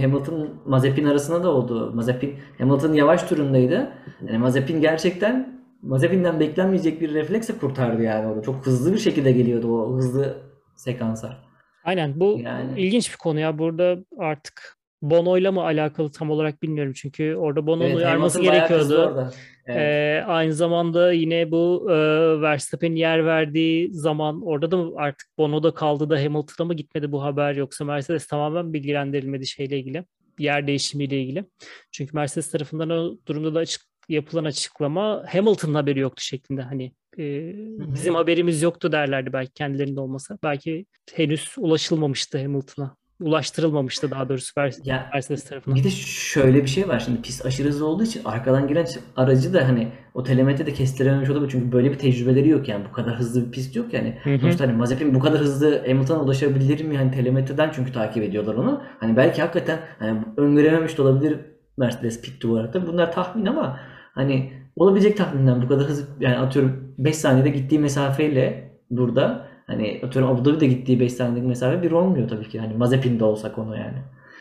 [0.00, 1.92] Hamilton Mazepin arasında da oldu.
[1.94, 3.92] Mazepin Hamilton yavaş turundaydı.
[4.26, 8.42] Yani Mazepin gerçekten Mazepin'den beklenmeyecek bir refleksle kurtardı yani orada.
[8.42, 10.36] Çok hızlı bir şekilde geliyordu o hızlı
[10.76, 11.36] sekansa.
[11.84, 12.80] Aynen bu yani...
[12.80, 13.58] ilginç bir konu ya.
[13.58, 14.76] Burada artık
[15.10, 19.30] Bono'yla mı alakalı tam olarak bilmiyorum çünkü orada Bono'nun evet, uyarması gerekiyordu.
[19.66, 19.76] Evet.
[19.76, 21.94] Ee, aynı zamanda yine bu e,
[22.40, 27.54] Verstappen'in yer verdiği zaman orada da artık Bono'da kaldı da Hamilton'a mı gitmedi bu haber
[27.54, 30.04] yoksa Mercedes tamamen bilgilendirilmedi şeyle ilgili
[30.38, 31.44] yer değişimiyle ilgili.
[31.92, 37.52] Çünkü Mercedes tarafından o durumda da açık, yapılan açıklama Hamilton'ın haberi yoktu şeklinde hani e,
[37.94, 40.38] bizim haberimiz yoktu derlerdi belki kendilerinde olmasa.
[40.42, 44.52] Belki henüz ulaşılmamıştı Hamilton'a ulaştırılmamıştı daha doğrusu
[44.84, 45.78] ya, Mercedes tarafından.
[45.78, 49.54] Bir de şöyle bir şey var şimdi pist aşırı hızlı olduğu için arkadan gelen aracı
[49.54, 53.18] da hani o telemetri de kestirememiş olabilir çünkü böyle bir tecrübeleri yok yani bu kadar
[53.18, 54.18] hızlı bir pist yok yani.
[54.22, 54.38] Hı hı.
[54.38, 58.82] Sonuçta hani Mazepin bu kadar hızlı Hamilton'a ulaşabilir mi hani telemetriden çünkü takip ediyorlar onu.
[59.00, 61.38] Hani belki hakikaten hani öngörememiş de olabilir
[61.76, 62.86] Mercedes pit duvarda.
[62.86, 63.80] Bunlar tahmin ama
[64.14, 70.30] hani olabilecek tahminden bu kadar hızlı yani atıyorum 5 saniyede gittiği mesafeyle burada Hani atıyorum
[70.30, 72.60] Abu Dhabi'de gittiği 5 saniyelik mesafe bir olmuyor tabii ki.
[72.60, 73.98] Hani Mazepin'de olsa konu yani.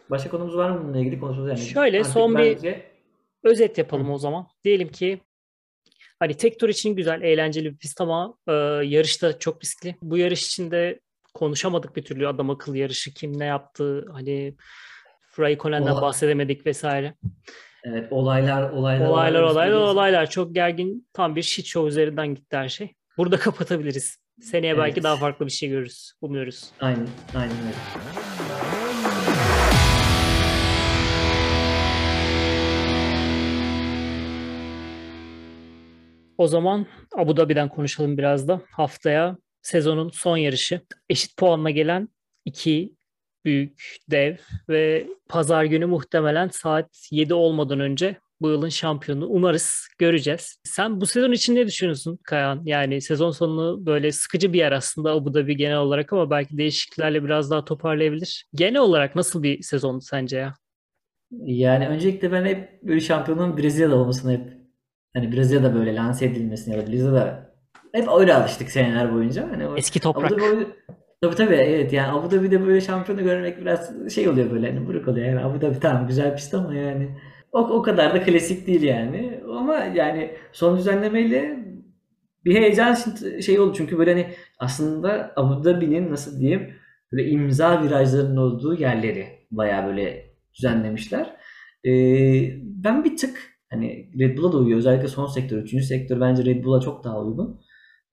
[0.09, 1.69] Başka konumuz var mı bununla ilgili konuşmamız yani?
[1.69, 2.63] Şöyle Artık son bence...
[3.43, 4.47] bir özet yapalım o zaman.
[4.63, 5.21] Diyelim ki
[6.19, 8.51] hani tek tur için güzel, eğlenceli bir pist ama e,
[8.83, 9.95] yarışta çok riskli.
[10.01, 10.99] Bu yarış içinde
[11.33, 14.55] konuşamadık bir türlü adam akıllı yarışı kim ne yaptı hani
[15.39, 17.15] Raikkonen'den bahsedemedik vesaire.
[17.83, 22.69] Evet olaylar olaylar olaylar olaylar olaylar çok gergin tam bir shit show üzerinden gitti her
[22.69, 22.93] şey.
[23.17, 24.22] Burada kapatabiliriz.
[24.41, 24.83] Seneye evet.
[24.83, 26.11] belki daha farklı bir şey görürüz.
[26.21, 26.71] Umuyoruz.
[26.79, 27.07] Aynen.
[27.35, 27.73] Aynen öyle.
[36.37, 36.85] O zaman
[37.17, 38.61] Abu Dhabi'den konuşalım biraz da.
[38.71, 40.81] Haftaya sezonun son yarışı.
[41.09, 42.09] Eşit puanla gelen
[42.45, 42.93] iki
[43.45, 44.35] büyük dev
[44.69, 49.27] ve pazar günü muhtemelen saat 7 olmadan önce bu yılın şampiyonu.
[49.27, 50.57] Umarız göreceğiz.
[50.63, 52.61] Sen bu sezon için ne düşünüyorsun Kayan?
[52.65, 57.23] Yani sezon sonu böyle sıkıcı bir yer aslında Abu Dhabi genel olarak ama belki değişikliklerle
[57.23, 58.45] biraz daha toparlayabilir.
[58.53, 60.53] Genel olarak nasıl bir sezon sence ya?
[61.31, 64.53] Yani öncelikle ben hep böyle şampiyonun Brezilya'da olmasını hep
[65.13, 67.53] hani Brezilya'da böyle lanse edilmesini ya da Brezilya'da
[67.93, 69.49] hep öyle alıştık seneler boyunca.
[69.51, 70.31] Hani Eski toprak.
[70.31, 70.67] Abu Dhabi,
[71.21, 75.07] tabii tabii evet yani Abu Dhabi'de böyle şampiyonu görmek biraz şey oluyor böyle hani buruk
[75.07, 77.09] oluyor yani Abu Dhabi tamam güzel pist ama yani
[77.53, 79.41] o, o kadar da klasik değil yani.
[79.57, 81.59] Ama yani son düzenlemeyle
[82.45, 82.97] bir heyecan
[83.41, 83.73] şey oldu.
[83.77, 84.27] Çünkü böyle hani
[84.59, 86.73] aslında Abu Dhabi'nin nasıl diyeyim
[87.11, 91.35] böyle imza virajlarının olduğu yerleri bayağı böyle düzenlemişler.
[91.85, 91.91] Ee,
[92.61, 94.79] ben bir tık hani Red Bull'a da uyuyor.
[94.79, 97.61] Özellikle son sektör, üçüncü sektör bence Red Bull'a çok daha uygun.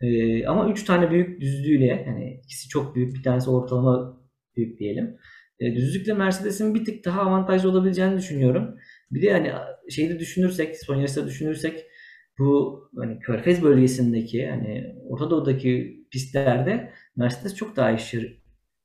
[0.00, 4.20] Ee, ama üç tane büyük düzlüğüyle hani ikisi çok büyük bir tanesi ortalama
[4.56, 5.16] büyük diyelim.
[5.60, 8.76] Ee, düzlükle Mercedes'in bir tık daha avantajlı olabileceğini düşünüyorum.
[9.10, 9.52] Bir de hani
[9.90, 11.84] şeyi de düşünürsek, son yarışta düşünürsek
[12.38, 18.20] bu hani Körfez bölgesindeki hani Orta Doğu'daki pistlerde Mercedes çok daha iş, e,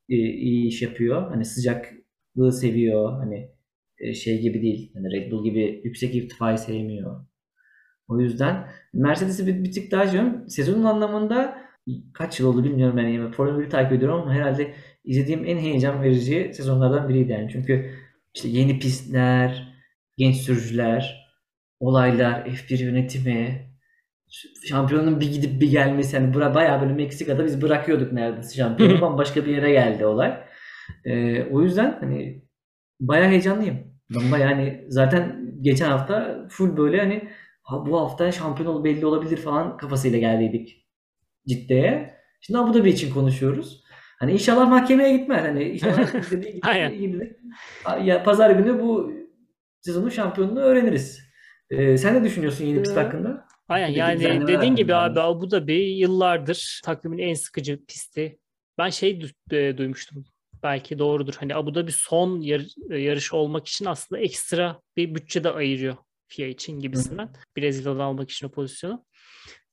[0.09, 1.29] iyi iş yapıyor.
[1.29, 3.11] Hani sıcaklığı seviyor.
[3.19, 3.51] Hani
[3.97, 4.91] e, şey gibi değil.
[4.93, 7.25] Hani Red Bull gibi yüksek irtifayı sevmiyor.
[8.07, 10.49] O yüzden Mercedes'i bir, bir tık daha diyorum.
[10.49, 11.57] Sezonun anlamında
[12.13, 12.97] kaç yıl oldu bilmiyorum.
[12.97, 17.49] Yani Formula 1 takip ediyorum ama herhalde izlediğim en heyecan verici sezonlardan biriydi yani.
[17.51, 17.91] Çünkü
[18.35, 19.74] işte yeni pistler,
[20.17, 21.25] genç sürücüler,
[21.79, 23.69] olaylar, F1 yönetimi,
[24.69, 29.45] şampiyonun bir gidip bir gelmesi yani bura bayağı böyle Meksika'da biz bırakıyorduk neredeyse şampiyonu bambaşka
[29.45, 30.43] bir yere geldi olay.
[31.05, 32.43] Ee, o yüzden hani
[32.99, 33.77] bayağı heyecanlıyım.
[34.15, 37.29] Ben bayağı hani zaten geçen hafta full böyle hani
[37.63, 40.87] ha, bu hafta şampiyon belli olabilir falan kafasıyla geldiydik
[41.47, 42.15] Cidde'ye.
[42.41, 43.83] Şimdi Abu Dhabi için konuşuyoruz.
[44.19, 45.43] Hani inşallah mahkemeye gitmez.
[45.43, 46.89] Hani inşallah dediği Aynen.
[48.03, 49.11] ya pazar günü bu
[49.85, 51.19] sezonun şampiyonluğunu öğreniriz.
[51.69, 53.45] Ee, sen ne düşünüyorsun yeni pist Ee, hakkında?
[53.67, 55.19] Aynen yani dediğin gibi abi.
[55.19, 58.39] Abu Dhabi yıllardır takvimin en sıkıcı pisti.
[58.77, 60.25] Ben şey du- e, duymuştum.
[60.63, 61.33] Belki doğrudur.
[61.39, 65.95] Hani Abu Dhabi son yar- e, yarış olmak için aslında ekstra bir bütçe de ayırıyor
[66.27, 67.29] FIA için gibisinden.
[67.57, 69.05] Brezilya'dan almak için o pozisyonu.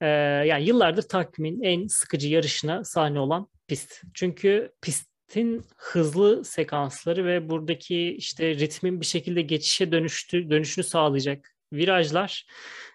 [0.01, 0.07] Ee,
[0.47, 4.03] yani yıllardır takvimin en sıkıcı yarışına sahne olan pist.
[4.15, 4.73] Çünkü
[5.33, 12.47] pistin hızlı sekansları ve buradaki işte ritmin bir şekilde geçişe dönüştü, dönüşünü sağlayacak virajlar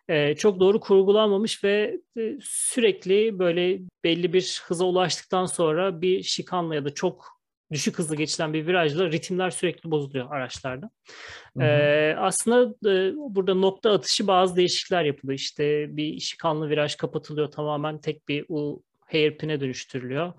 [0.08, 6.76] e, çok doğru kurgulanmamış ve e, sürekli böyle belli bir hıza ulaştıktan sonra bir şikanla
[6.76, 7.26] ya da çok
[7.72, 10.90] düşük hızlı geçilen bir virajla ritimler sürekli bozuluyor araçlarda.
[11.58, 11.68] Hı hı.
[11.68, 15.40] Ee, aslında e, burada nokta atışı bazı değişiklikler yapılıyor.
[15.40, 20.34] İşte bir şikanlı viraj kapatılıyor tamamen tek bir U hairpin'e dönüştürülüyor.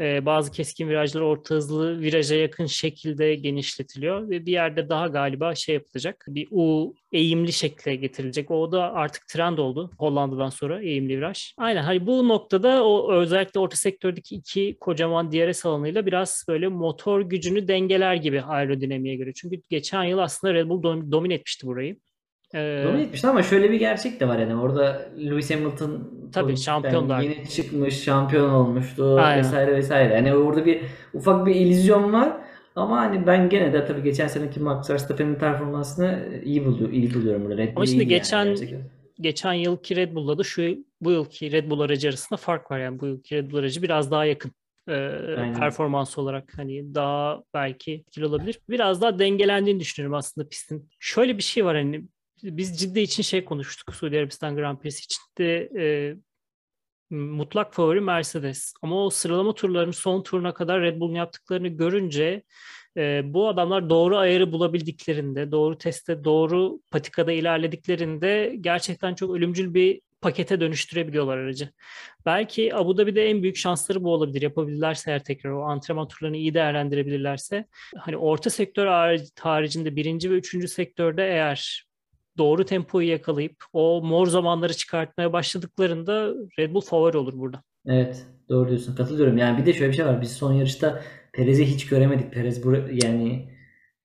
[0.00, 5.54] Ee, bazı keskin virajlar orta hızlı viraja yakın şekilde genişletiliyor ve bir yerde daha galiba
[5.54, 6.24] şey yapılacak.
[6.28, 8.50] Bir U eğimli şekle getirilecek.
[8.50, 11.52] O da artık trend oldu Hollanda'dan sonra eğimli viraj.
[11.58, 17.20] Aynen hani bu noktada o özellikle orta sektördeki iki kocaman DRS alanıyla biraz böyle motor
[17.20, 19.32] gücünü dengeler gibi aerodinamiğe göre.
[19.34, 21.96] Çünkü geçen yıl aslında Red Bull dom- domine etmişti burayı.
[22.54, 27.20] Ee, Domine etmişti ama şöyle bir gerçek de var yani orada Lewis Hamilton Tabii, şampiyonlar.
[27.20, 29.38] yeni çıkmış şampiyon olmuştu Aynen.
[29.38, 30.14] vesaire vesaire.
[30.14, 30.80] Yani orada bir
[31.14, 32.32] ufak bir illüzyon var
[32.76, 37.44] ama hani ben gene de tabii geçen seneki Max Verstappen'in performansını iyi buluyorum, iyi buluyorum
[37.44, 37.56] burada.
[37.56, 38.80] Red Ama şimdi iyiydi yani geçen- gerçekten.
[39.20, 40.62] geçen yılki Red Bull'la da şu
[41.00, 42.78] bu yılki Red Bull aracı arasında fark var.
[42.78, 44.52] Yani bu yılki Red Bull aracı biraz daha yakın
[44.88, 45.54] e, Aynen.
[45.54, 48.58] performans olarak hani daha belki etkili olabilir.
[48.70, 50.88] Biraz daha dengelendiğini düşünüyorum aslında pistin.
[51.00, 52.02] Şöyle bir şey var hani
[52.42, 56.16] biz ciddi için şey konuştuk Suudi Arabistan Grand Prix için de e,
[57.10, 58.74] mutlak favori Mercedes.
[58.82, 62.42] Ama o sıralama turlarının son turuna kadar Red Bull'un yaptıklarını görünce
[62.96, 70.00] e, bu adamlar doğru ayarı bulabildiklerinde, doğru testte, doğru patikada ilerlediklerinde gerçekten çok ölümcül bir
[70.20, 71.68] pakete dönüştürebiliyorlar aracı.
[72.26, 74.42] Belki Abu Dhabi'de en büyük şansları bu olabilir.
[74.42, 77.66] Yapabilirlerse eğer tekrar o antrenman turlarını iyi değerlendirebilirlerse.
[77.96, 81.86] Hani orta sektör haric- haricinde birinci ve üçüncü sektörde eğer
[82.38, 87.62] doğru tempoyu yakalayıp o mor zamanları çıkartmaya başladıklarında Red Bull favori olur burada.
[87.86, 88.94] Evet, doğru diyorsun.
[88.94, 89.38] Katılıyorum.
[89.38, 90.22] Yani bir de şöyle bir şey var.
[90.22, 92.32] Biz son yarışta Perez'i hiç göremedik.
[92.32, 93.48] Perez bura- yani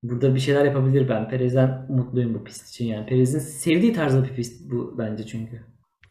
[0.04, 1.30] burada bir şeyler yapabilir ben.
[1.30, 3.06] Perez'den mutluyum bu pist için yani.
[3.06, 5.62] Perez'in sevdiği tarzda bir pist bu bence çünkü.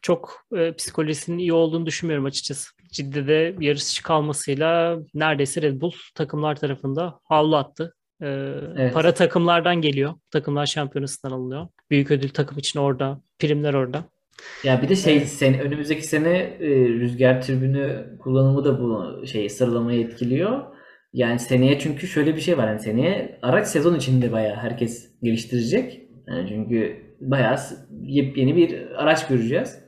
[0.02, 2.70] Çok e, psikolojisinin iyi olduğunu düşünmüyorum açıkçası.
[2.92, 7.94] Ciddi'de yarış kalmasıyla neredeyse Red Bull takımlar tarafında havlu attı.
[8.22, 8.26] E,
[8.76, 8.94] Evet.
[8.94, 10.14] Para takımlardan geliyor.
[10.30, 11.68] Takımlar şampiyonasından alınıyor.
[11.90, 13.20] Büyük ödül takım için orada.
[13.38, 14.04] Primler orada.
[14.64, 15.28] Ya bir de şey Evet.
[15.28, 20.62] sen önümüzdeki sene e, rüzgar türbünü kullanımı da bu şey sıralamayı etkiliyor.
[21.12, 22.68] Yani seneye çünkü şöyle bir şey var.
[22.68, 26.02] Yani seneye araç sezon içinde bayağı herkes geliştirecek.
[26.28, 27.56] Yani çünkü bayağı
[28.02, 29.78] yepyeni bir araç göreceğiz.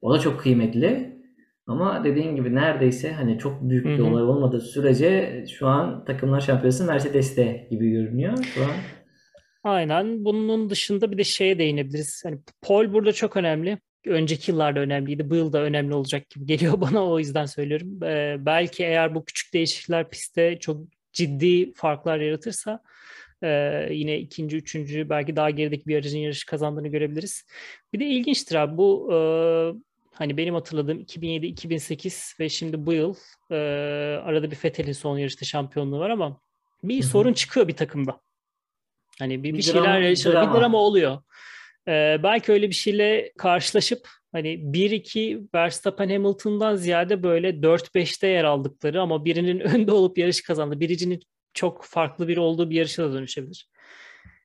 [0.00, 1.10] O da çok kıymetli.
[1.66, 6.84] Ama dediğin gibi neredeyse hani çok büyük bir olay olmadığı sürece şu an takımlar şampiyonası
[6.84, 8.44] Mercedes'te gibi görünüyor.
[8.54, 8.70] Şu an
[9.64, 10.24] Aynen.
[10.24, 12.22] Bunun dışında bir de şeye değinebiliriz.
[12.24, 13.78] Hani Paul burada çok önemli.
[14.06, 15.30] Önceki yıllarda önemliydi.
[15.30, 17.06] Bu yıl da önemli olacak gibi geliyor bana.
[17.06, 18.02] O yüzden söylüyorum.
[18.02, 20.80] Ee, belki eğer bu küçük değişiklikler pistte çok
[21.12, 22.82] ciddi farklar yaratırsa
[23.42, 23.48] e,
[23.90, 27.46] yine ikinci, üçüncü belki daha gerideki bir aracın yarışı kazandığını görebiliriz.
[27.92, 29.16] Bir de ilginçtir abi bu e,
[30.12, 33.14] hani benim hatırladığım 2007, 2008 ve şimdi bu yıl
[33.50, 33.56] e,
[34.24, 36.40] arada bir Vettel'in son yarışta şampiyonluğu var ama
[36.84, 37.08] bir Hı hı.
[37.08, 38.20] sorun çıkıyor bir takımda.
[39.20, 40.60] Hani bir, Bir bir şeyler yaşanıyor, bir drama.
[40.60, 41.18] drama oluyor.
[41.88, 49.00] Ee, belki öyle bir şeyle karşılaşıp hani 1-2 Verstappen Hamilton'dan ziyade böyle 4-5'te yer aldıkları
[49.00, 50.80] ama birinin önde olup yarışı kazandı.
[50.80, 51.20] Biricinin
[51.54, 53.68] çok farklı biri olduğu bir yarışa da dönüşebilir.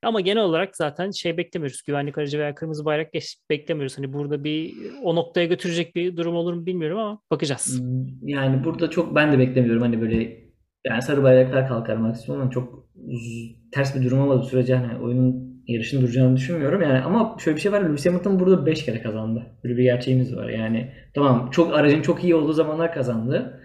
[0.04, 1.82] Ama genel olarak zaten şey beklemiyoruz.
[1.84, 3.98] Güvenlik aracı veya kırmızı bayrak geç, beklemiyoruz.
[3.98, 4.74] Hani burada bir
[5.04, 7.82] o noktaya götürecek bir durum olur mu bilmiyorum ama bakacağız.
[8.22, 10.45] Yani burada çok ben de beklemiyorum hani böyle
[10.86, 16.02] yani sarı bayraklar kalkar maksimum çok z- ters bir durum olmadığı sürece hani oyunun yarışın
[16.02, 16.82] duracağını düşünmüyorum.
[16.82, 17.82] Yani ama şöyle bir şey var.
[17.82, 19.44] Lewis Hamilton burada 5 kere kazandı.
[19.64, 20.50] Böyle bir gerçeğimiz var.
[20.50, 23.62] Yani tamam çok aracın çok iyi olduğu zamanlar kazandı.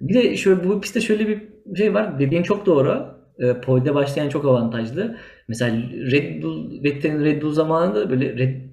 [0.00, 1.42] Bir de şöyle bu pistte şöyle bir
[1.76, 2.18] şey var.
[2.18, 3.18] Dediğin çok doğru.
[3.38, 5.16] E, pole'de başlayan çok avantajlı.
[5.48, 8.67] Mesela Red Bull, Vettel'in Red Bull zamanında böyle Red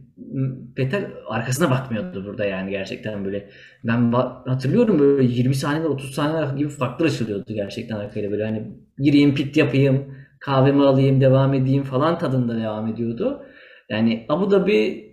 [0.78, 3.50] Vettel arkasına bakmıyordu burada yani gerçekten böyle.
[3.84, 4.12] Ben
[4.46, 9.58] hatırlıyorum böyle 20 saniye 30 saniye gibi farklı açılıyordu gerçekten arkayla böyle hani gireyim pit
[9.58, 13.46] yapayım kahvemi alayım devam edeyim falan tadında devam ediyordu.
[13.90, 15.06] Yani Abu Dhabi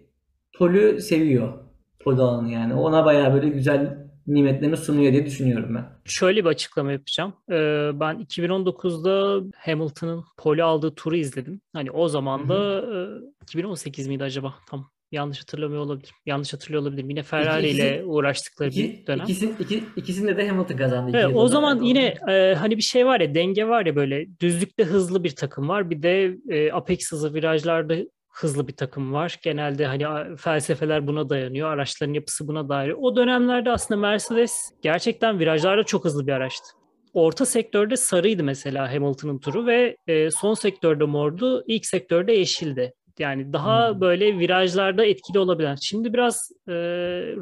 [0.59, 1.53] polü seviyor.
[2.01, 2.75] Pol yani.
[2.75, 5.85] Ona bayağı böyle güzel nimetlerini sunuyor diye düşünüyorum ben.
[6.05, 7.33] Şöyle bir açıklama yapacağım.
[7.51, 11.61] Ee, ben 2019'da Hamilton'ın pole aldığı turu izledim.
[11.73, 14.55] Hani o zaman da e, 2018 miydi acaba?
[14.71, 16.15] Tam yanlış hatırlamıyor olabilirim.
[16.27, 17.11] Yanlış hatırlıyor olabilirim.
[17.11, 19.25] Yine Ferrari İki- ile uğraştıkları bir İki, dönem.
[19.25, 21.17] ikisin, iki, ikisinde de Hamilton kazandı.
[21.17, 24.85] Evet, o zaman yine e, hani bir şey var ya denge var ya böyle düzlükte
[24.85, 25.91] hızlı bir takım var.
[25.91, 27.97] Bir de e, apex hızı virajlarda
[28.33, 29.39] hızlı bir takım var.
[29.43, 31.69] Genelde hani felsefeler buna dayanıyor.
[31.69, 32.99] Araçların yapısı buna dayanıyor.
[33.01, 36.67] O dönemlerde aslında Mercedes gerçekten virajlarda çok hızlı bir araçtı.
[37.15, 42.93] Orta sektörde sarıydı mesela Hamilton'ın turu ve e, son sektörde mordu, ilk sektörde yeşildi.
[43.19, 44.01] Yani daha Hmm.
[44.01, 45.75] böyle virajlarda etkili olabilen.
[45.75, 46.73] Şimdi biraz e,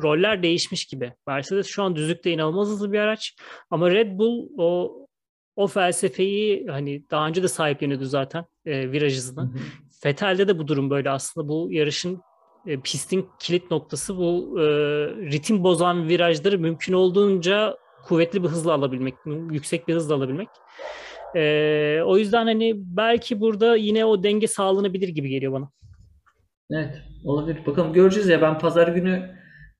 [0.03, 1.13] roller değişmiş gibi.
[1.27, 3.37] Mercedes şu an düzlükte inanılmaz hızlı bir araç.
[3.71, 4.97] Ama Red Bull o
[5.57, 9.59] o felsefeyi hani daha önce de sahipleniyordu zaten e, viraj Hı
[10.07, 12.21] Vettel'de de bu durum böyle aslında bu yarışın
[12.67, 14.65] e, pistin kilit noktası bu e,
[15.33, 19.15] ritim bozan virajları mümkün olduğunca kuvvetli bir hızla alabilmek,
[19.51, 20.49] yüksek bir hızla alabilmek.
[21.37, 25.71] E, o yüzden hani belki burada yine o denge sağlanabilir gibi geliyor bana.
[26.71, 27.67] Evet, olabilir.
[27.67, 28.43] Bakalım göreceğiz ya.
[28.43, 29.31] Ben pazar günü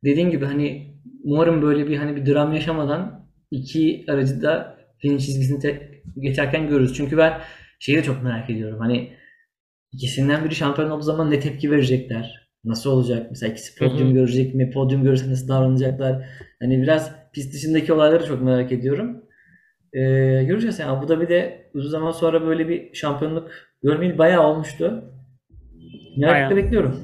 [0.05, 5.61] dediğim gibi hani umarım böyle bir hani bir dram yaşamadan iki aracı da finish çizgisini
[5.61, 5.83] tek
[6.21, 6.95] geçerken görürüz.
[6.95, 7.41] Çünkü ben
[7.79, 8.79] şeyi de çok merak ediyorum.
[8.81, 9.13] Hani
[9.93, 12.51] ikisinden biri şampiyon olduğu zaman ne tepki verecekler?
[12.65, 13.27] Nasıl olacak?
[13.31, 14.71] Mesela ikisi podyum görecek mi?
[14.71, 16.27] Podyum görürse nasıl davranacaklar?
[16.61, 19.25] Hani biraz pist dışındaki olayları çok merak ediyorum.
[19.93, 20.01] Ee,
[20.45, 20.91] göreceğiz yani.
[20.91, 23.51] Abu Dhabi'de uzun zaman sonra böyle bir şampiyonluk
[23.83, 25.05] görmeyeli bayağı olmuştu.
[26.17, 26.57] Merakla Aynen.
[26.57, 27.01] bekliyorum.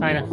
[0.00, 0.24] Aynen.